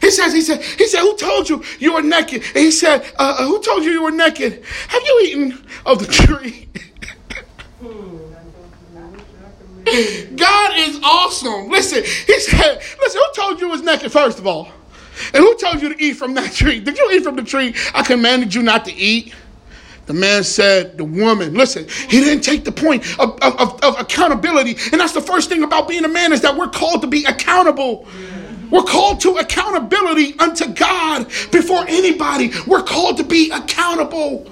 [0.00, 2.42] He says, he said, he said, who told you you were naked?
[2.54, 4.64] And he said, uh, uh who told you you were naked?
[4.88, 6.68] Have you eaten of the tree?
[10.36, 11.68] God is awesome.
[11.68, 14.68] Listen, he said, listen, who told you it was naked, first of all?
[15.34, 16.80] And who told you to eat from that tree?
[16.80, 19.34] Did you eat from the tree I commanded you not to eat?
[20.06, 24.76] The man said, the woman, listen, he didn't take the point of, of, of, accountability.
[24.90, 27.26] And that's the first thing about being a man is that we're called to be
[27.26, 28.08] accountable.
[28.70, 32.52] We're called to accountability unto God before anybody.
[32.66, 34.50] We're called to be accountable.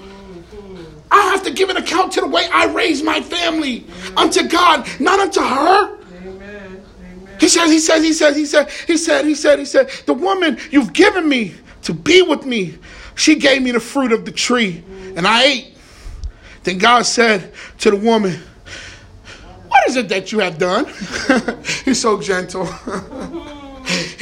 [1.09, 3.85] I have to give an account to the way I raise my family
[4.15, 5.97] unto God, not unto her.
[7.39, 10.13] He says, he says, he says, he said, he said, he said, he said, the
[10.13, 11.53] woman you've given me
[11.83, 12.77] to be with me,
[13.15, 14.83] she gave me the fruit of the tree
[15.15, 15.77] and I ate.
[16.63, 18.39] Then God said to the woman,
[19.67, 20.85] What is it that you have done?
[21.85, 22.67] he's so gentle.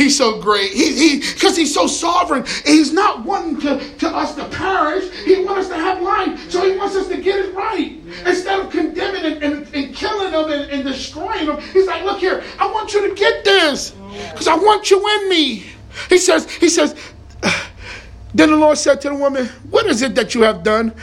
[0.06, 0.72] he's so great.
[0.72, 2.46] He, because he, he's so sovereign.
[2.64, 5.12] He's not wanting to, to us to perish.
[5.26, 6.52] He wants us to have life.
[6.52, 7.98] So he wants us to get it right.
[8.26, 12.20] Instead of condemning and, and, and killing them and, and destroying them, he's like, look
[12.20, 13.92] here, I want you to get this.
[14.32, 15.66] Because I want you in me.
[16.10, 16.96] He says, he says,
[18.34, 20.94] then the Lord said to the woman, What is it that you have done?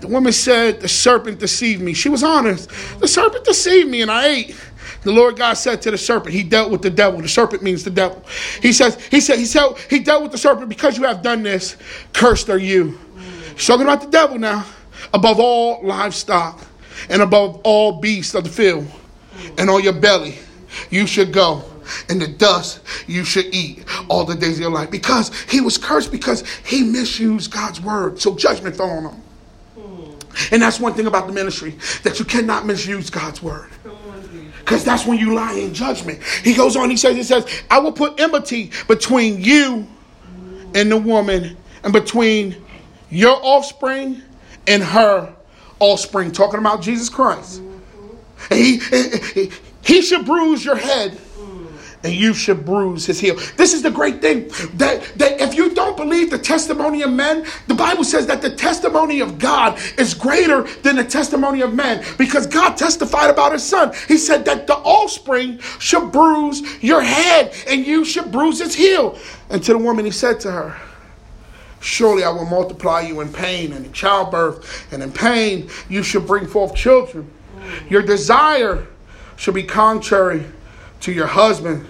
[0.00, 1.92] The woman said, The serpent deceived me.
[1.92, 2.70] She was honest.
[3.00, 4.56] The serpent deceived me and I ate.
[5.02, 7.20] The Lord God said to the serpent, He dealt with the devil.
[7.20, 8.22] The serpent means the devil.
[8.60, 11.42] He says, He said, He said, He dealt with the serpent because you have done
[11.42, 11.76] this.
[12.12, 12.98] Cursed are you.
[13.54, 14.64] He's talking about the devil now.
[15.14, 16.60] Above all livestock
[17.08, 18.86] and above all beasts of the field
[19.56, 20.38] and on your belly
[20.90, 21.62] you should go
[22.08, 25.78] and the dust you should eat all the days of your life because he was
[25.78, 28.20] cursed because he misused God's word.
[28.20, 29.22] So judgment fell on him.
[30.52, 33.70] And that's one thing about the ministry that you cannot misuse God's word.
[34.68, 36.22] Because that's when you lie in judgment.
[36.44, 39.86] He goes on, he says, he says, I will put enmity between you
[40.74, 42.54] and the woman, and between
[43.08, 44.20] your offspring
[44.66, 45.34] and her
[45.80, 46.32] offspring.
[46.32, 47.62] Talking about Jesus Christ.
[48.50, 49.50] He, he,
[49.82, 51.18] he should bruise your head
[52.04, 53.36] and you should bruise his heel.
[53.56, 57.44] This is the great thing that, that if you don't believe the testimony of men,
[57.66, 62.04] the Bible says that the testimony of God is greater than the testimony of men
[62.16, 63.92] because God testified about his son.
[64.06, 69.18] He said that the offspring should bruise your head and you should bruise his heel.
[69.50, 70.76] And to the woman, he said to her,
[71.80, 76.22] Surely I will multiply you in pain and in childbirth, and in pain you shall
[76.22, 77.30] bring forth children.
[77.88, 78.86] Your desire
[79.36, 80.44] shall be contrary
[81.00, 81.86] to your husband,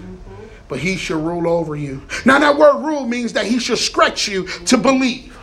[0.67, 2.01] but he shall rule over you.
[2.25, 5.35] Now, that word rule means that he shall stretch you to believe.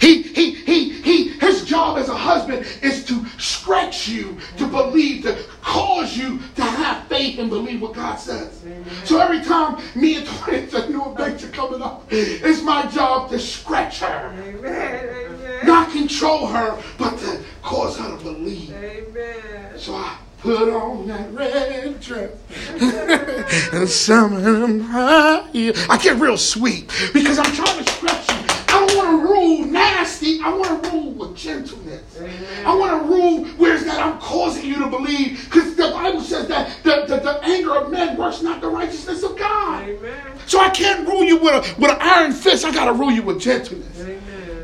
[0.00, 5.24] He, he, he, he, his job as a husband is to stretch you to believe,
[5.24, 8.62] to cause you to have faith and believe what God says.
[8.64, 8.84] Amen.
[9.04, 13.38] So every time me and Twins a new adventure coming up, it's my job to
[13.38, 14.32] stretch her.
[14.42, 15.66] Amen.
[15.66, 18.72] Not control her, but to cause her to believe.
[18.72, 19.78] Amen.
[19.78, 22.30] So I put on that red dress
[23.72, 25.48] and some of them high.
[25.88, 28.36] I get real sweet because I'm trying to stretch you.
[28.68, 30.40] I don't want to rule nasty.
[30.42, 32.02] I want to rule with gentleness.
[32.20, 32.66] Amen.
[32.66, 35.42] I want to rule where it's that I'm causing you to believe.
[35.46, 39.22] Because the Bible says that the, the, the, anger of men works not the righteousness
[39.22, 39.88] of God.
[39.88, 40.38] Amen.
[40.46, 42.66] So I can't rule you with, a, with an iron fist.
[42.66, 43.98] I got to rule you with gentleness.
[43.98, 44.63] Amen.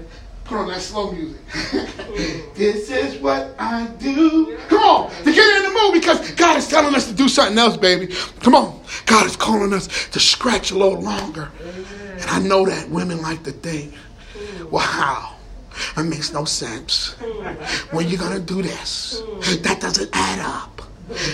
[0.51, 1.40] Put on that slow music.
[2.57, 4.59] this is what I do.
[4.66, 7.57] Come on, to get in the mood because God is telling us to do something
[7.57, 8.12] else, baby.
[8.40, 8.82] Come on.
[9.07, 11.53] God is calling us to scratch a little longer.
[12.18, 13.94] And I know that women like to think,
[14.72, 15.36] wow,
[15.94, 17.12] that makes no sense.
[17.92, 19.22] When you gonna do this?
[19.62, 20.82] That doesn't add up.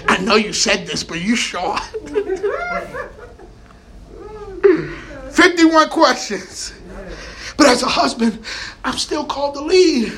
[0.08, 1.78] I know you said this, but you sure?
[5.30, 6.74] 51 questions.
[7.57, 8.42] But as a husband,
[8.84, 10.12] I'm still called to lead.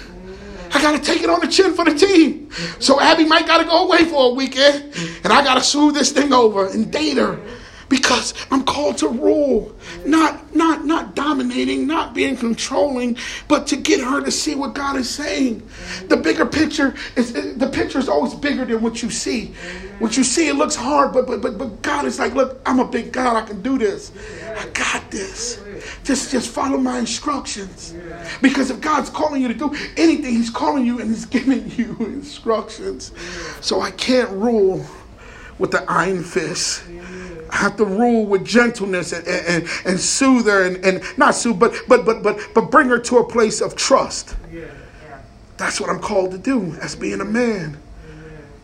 [0.73, 2.51] I got to take it on the chin for the team.
[2.79, 4.93] So Abby might got to go away for a weekend,
[5.25, 7.41] and I got to smooth this thing over and date her
[7.89, 9.75] because I'm called to rule,
[10.05, 13.17] not not not dominating, not being controlling,
[13.49, 15.63] but to get her to see what God is saying.
[16.09, 19.55] The bigger picture is the picture is always bigger than what you see.
[19.99, 22.79] What you see it looks hard, but but but but God is like, look, I'm
[22.79, 23.37] a big God.
[23.37, 24.13] I can do this.
[24.57, 25.61] I got this.
[26.05, 27.95] Just just follow my instructions.
[28.43, 31.97] Because if God's calling you to do anything, He's calling you and He's giving you
[32.01, 33.13] instructions.
[33.61, 34.85] So I can't rule
[35.59, 36.85] with the iron fist
[37.53, 41.75] have to rule with gentleness and, and, and soothe her and, and not soothe, but,
[41.89, 44.37] but, but, but, but bring her to a place of trust.
[44.53, 44.67] Yeah.
[45.07, 45.21] Yeah.
[45.57, 47.79] That's what I'm called to do as being a man.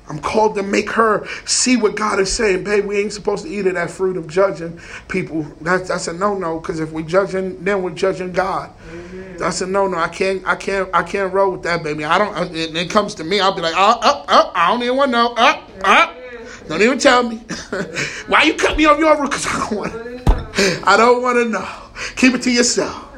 [0.06, 2.64] I'm called to make her see what God is saying.
[2.64, 4.78] Babe, we ain't supposed to eat of that fruit of judging
[5.08, 5.46] people.
[5.62, 6.60] That's that's a no-no.
[6.60, 8.70] Because if we judging, then we're judging God.
[8.90, 9.36] Amen.
[9.38, 9.96] That's a no-no.
[9.96, 12.04] I can't, I can't, I can't roll with that, baby.
[12.04, 12.36] I don't.
[12.36, 14.96] Uh, it, it comes to me, I'll be like, oh, oh, oh, I don't even
[14.96, 15.34] want to know.
[15.38, 16.23] Oh, oh.
[16.68, 17.36] Don't even tell me.
[18.26, 19.30] Why you cut me off your roof?
[19.30, 20.82] Because I don't want to.
[20.86, 21.68] I don't want to know.
[22.16, 23.08] Keep it to yourself.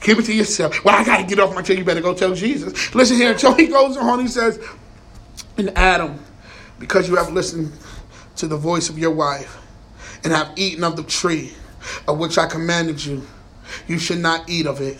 [0.00, 0.84] Keep it to yourself.
[0.84, 1.76] Well, I got to get off my chair.
[1.76, 2.94] You better go tell Jesus.
[2.94, 3.36] Listen here.
[3.38, 4.20] So he goes on.
[4.20, 4.58] He says,
[5.56, 6.18] "In Adam,
[6.78, 7.72] because you have listened
[8.36, 9.58] to the voice of your wife
[10.24, 11.52] and have eaten of the tree
[12.06, 13.26] of which I commanded you,
[13.86, 14.98] you should not eat of it.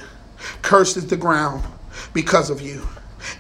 [0.63, 1.65] Cursed is the ground
[2.13, 2.87] because of you.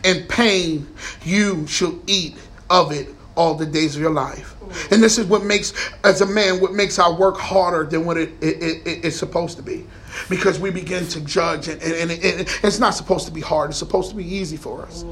[0.04, 0.86] In pain
[1.24, 2.36] you shall eat
[2.70, 3.08] of it
[3.38, 4.56] all the days of your life.
[4.90, 5.72] And this is what makes,
[6.02, 9.56] as a man, what makes our work harder than what it, it, it it's supposed
[9.56, 9.86] to be.
[10.28, 13.70] Because we begin to judge, and, and, and it, it's not supposed to be hard.
[13.70, 15.04] It's supposed to be easy for us,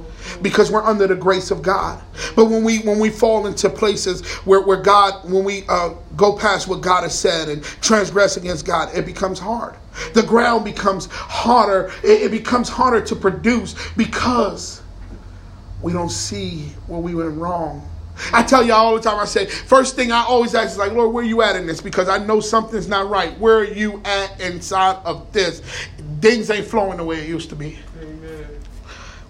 [0.43, 2.03] because we're under the grace of God.
[2.35, 6.37] But when we when we fall into places where, where God, when we uh, go
[6.37, 9.77] past what God has said and transgress against God, it becomes hard.
[10.15, 11.93] The ground becomes harder.
[12.03, 14.83] It, it becomes harder to produce because
[15.83, 17.89] we don't see where we went wrong
[18.33, 20.79] I tell you all all the time, I say, first thing I always ask is
[20.79, 21.81] like, Lord, where you at in this?
[21.81, 23.39] Because I know something's not right.
[23.39, 25.61] Where are you at inside of this?
[26.21, 27.79] Things ain't flowing the way it used to be.
[28.01, 28.47] Amen.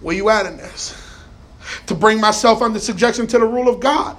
[0.01, 1.03] Where you at in this?
[1.87, 4.17] To bring myself under subjection to the rule of God.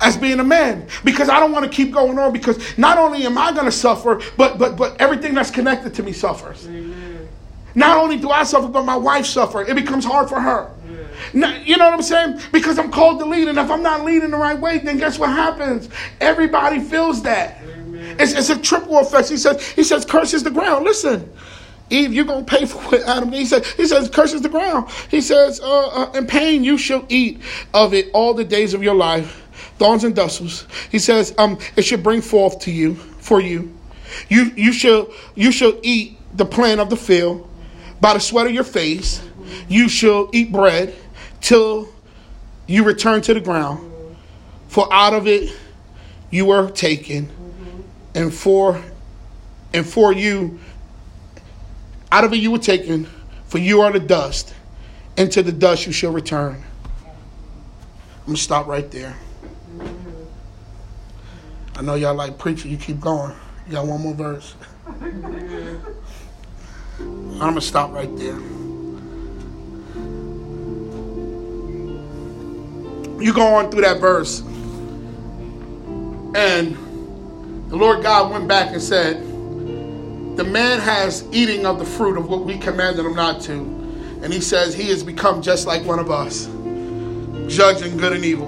[0.00, 3.24] as being a man because I don't want to keep going on because not only
[3.24, 6.66] am I going to suffer, but but but everything that's connected to me suffers.
[6.66, 7.28] Amen.
[7.74, 9.68] Not only do I suffer, but my wife suffers.
[9.68, 10.70] It becomes hard for her.
[10.90, 11.05] Yeah.
[11.34, 12.40] You know what I'm saying?
[12.52, 15.18] Because I'm called to lead, and if I'm not leading the right way, then guess
[15.18, 15.88] what happens?
[16.20, 17.58] Everybody feels that.
[17.62, 18.16] Amen.
[18.18, 19.28] It's, it's a triple effect.
[19.28, 20.84] He says, he says, curses the ground.
[20.84, 21.32] Listen,
[21.90, 23.32] Eve, you're gonna pay for it, Adam.
[23.32, 24.90] He said, he says, curses the ground.
[25.10, 27.40] He says, uh, uh, in pain you shall eat
[27.74, 29.46] of it all the days of your life,
[29.78, 30.66] thorns and thistles.
[30.90, 33.76] He says, um, it should bring forth to you for you.
[34.28, 37.48] You you shall you shall eat the plant of the field
[38.00, 39.22] by the sweat of your face.
[39.68, 40.94] You shall eat bread
[41.46, 41.88] till
[42.66, 43.92] you return to the ground.
[44.66, 45.56] For out of it
[46.28, 47.30] you were taken,
[48.16, 48.82] and for
[49.72, 50.58] and for you
[52.10, 53.08] out of it you were taken,
[53.44, 54.54] for you are the dust.
[55.16, 56.64] Into the dust you shall return.
[57.04, 59.16] I'm gonna stop right there.
[61.76, 63.32] I know y'all like preaching, you keep going.
[63.66, 64.56] You got one more verse.
[66.98, 68.36] I'm gonna stop right there.
[73.18, 74.40] You go on through that verse,
[76.36, 76.76] and
[77.70, 79.20] the Lord God went back and said,
[80.36, 83.54] The man has eating of the fruit of what we commanded him not to.
[84.22, 86.46] And he says, He has become just like one of us,
[87.52, 88.46] judging good and evil.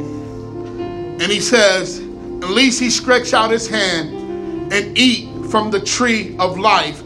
[0.78, 6.36] And he says, At least he stretched out his hand and eat from the tree
[6.38, 7.02] of life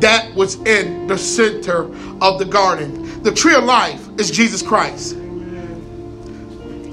[0.00, 1.84] that was in the center
[2.20, 3.22] of the garden.
[3.22, 5.16] The tree of life is Jesus Christ.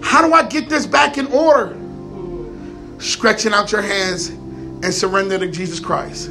[0.02, 1.78] How do I get this back in order?
[3.00, 6.30] Stretching out your hands and surrender to Jesus Christ.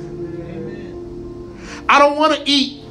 [1.88, 2.84] I don't want to eat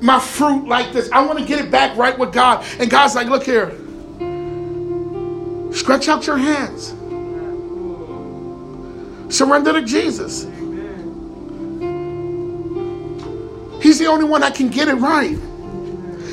[0.00, 1.10] my fruit like this.
[1.10, 2.64] I want to get it back right with God.
[2.78, 3.70] And God's like, look here.
[5.72, 6.94] Stretch out your hands.
[9.34, 10.44] Surrender to Jesus.
[13.82, 15.36] He's the only one that can get it right.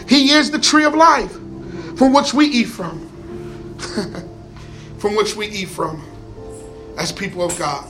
[0.07, 1.31] He is the tree of life
[1.97, 3.10] from which we eat from.
[4.97, 6.03] from which we eat from
[6.97, 7.87] as people of God.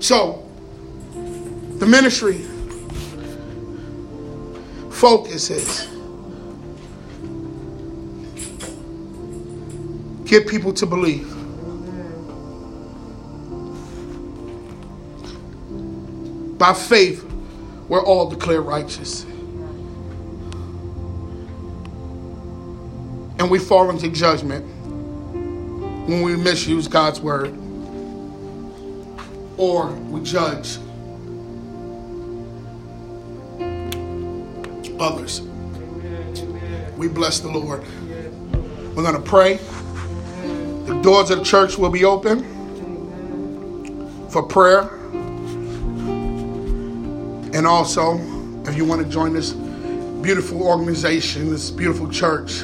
[0.00, 0.48] So,
[1.78, 2.44] the ministry
[4.90, 5.88] focuses
[10.24, 11.32] get people to believe.
[16.58, 17.24] By faith,
[17.88, 19.26] we're all declared righteous.
[23.38, 24.64] And we fall into judgment
[26.08, 27.54] when we misuse God's word
[29.56, 30.78] or we judge
[34.98, 35.42] others.
[36.96, 37.84] We bless the Lord.
[38.94, 39.56] We're going to pray.
[40.86, 42.44] The doors of the church will be open
[44.30, 44.82] for prayer.
[47.54, 48.18] And also,
[48.66, 52.62] if you want to join this beautiful organization, this beautiful church,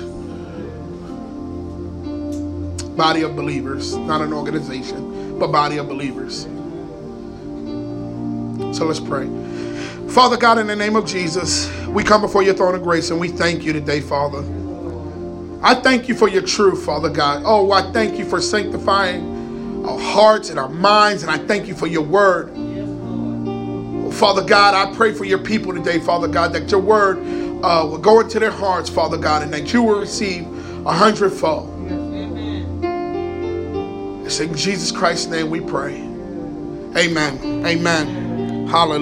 [3.03, 6.42] body of believers, not an organization, but body of believers.
[8.78, 9.26] So let's pray.
[10.09, 13.18] Father God, in the name of Jesus, we come before your throne of grace and
[13.18, 14.44] we thank you today, Father.
[15.64, 17.42] I thank you for your truth, Father God.
[17.44, 21.74] Oh, I thank you for sanctifying our hearts and our minds, and I thank you
[21.74, 22.50] for your word.
[24.14, 27.18] Father God, I pray for your people today, Father God, that your word
[27.64, 30.46] uh, will go into their hearts, Father God, and that you will receive
[30.86, 31.72] a hundredfold.
[34.33, 35.93] It's in Jesus Christ's name we pray.
[36.97, 37.66] Amen.
[37.66, 38.66] Amen.
[38.66, 39.01] Hallelujah.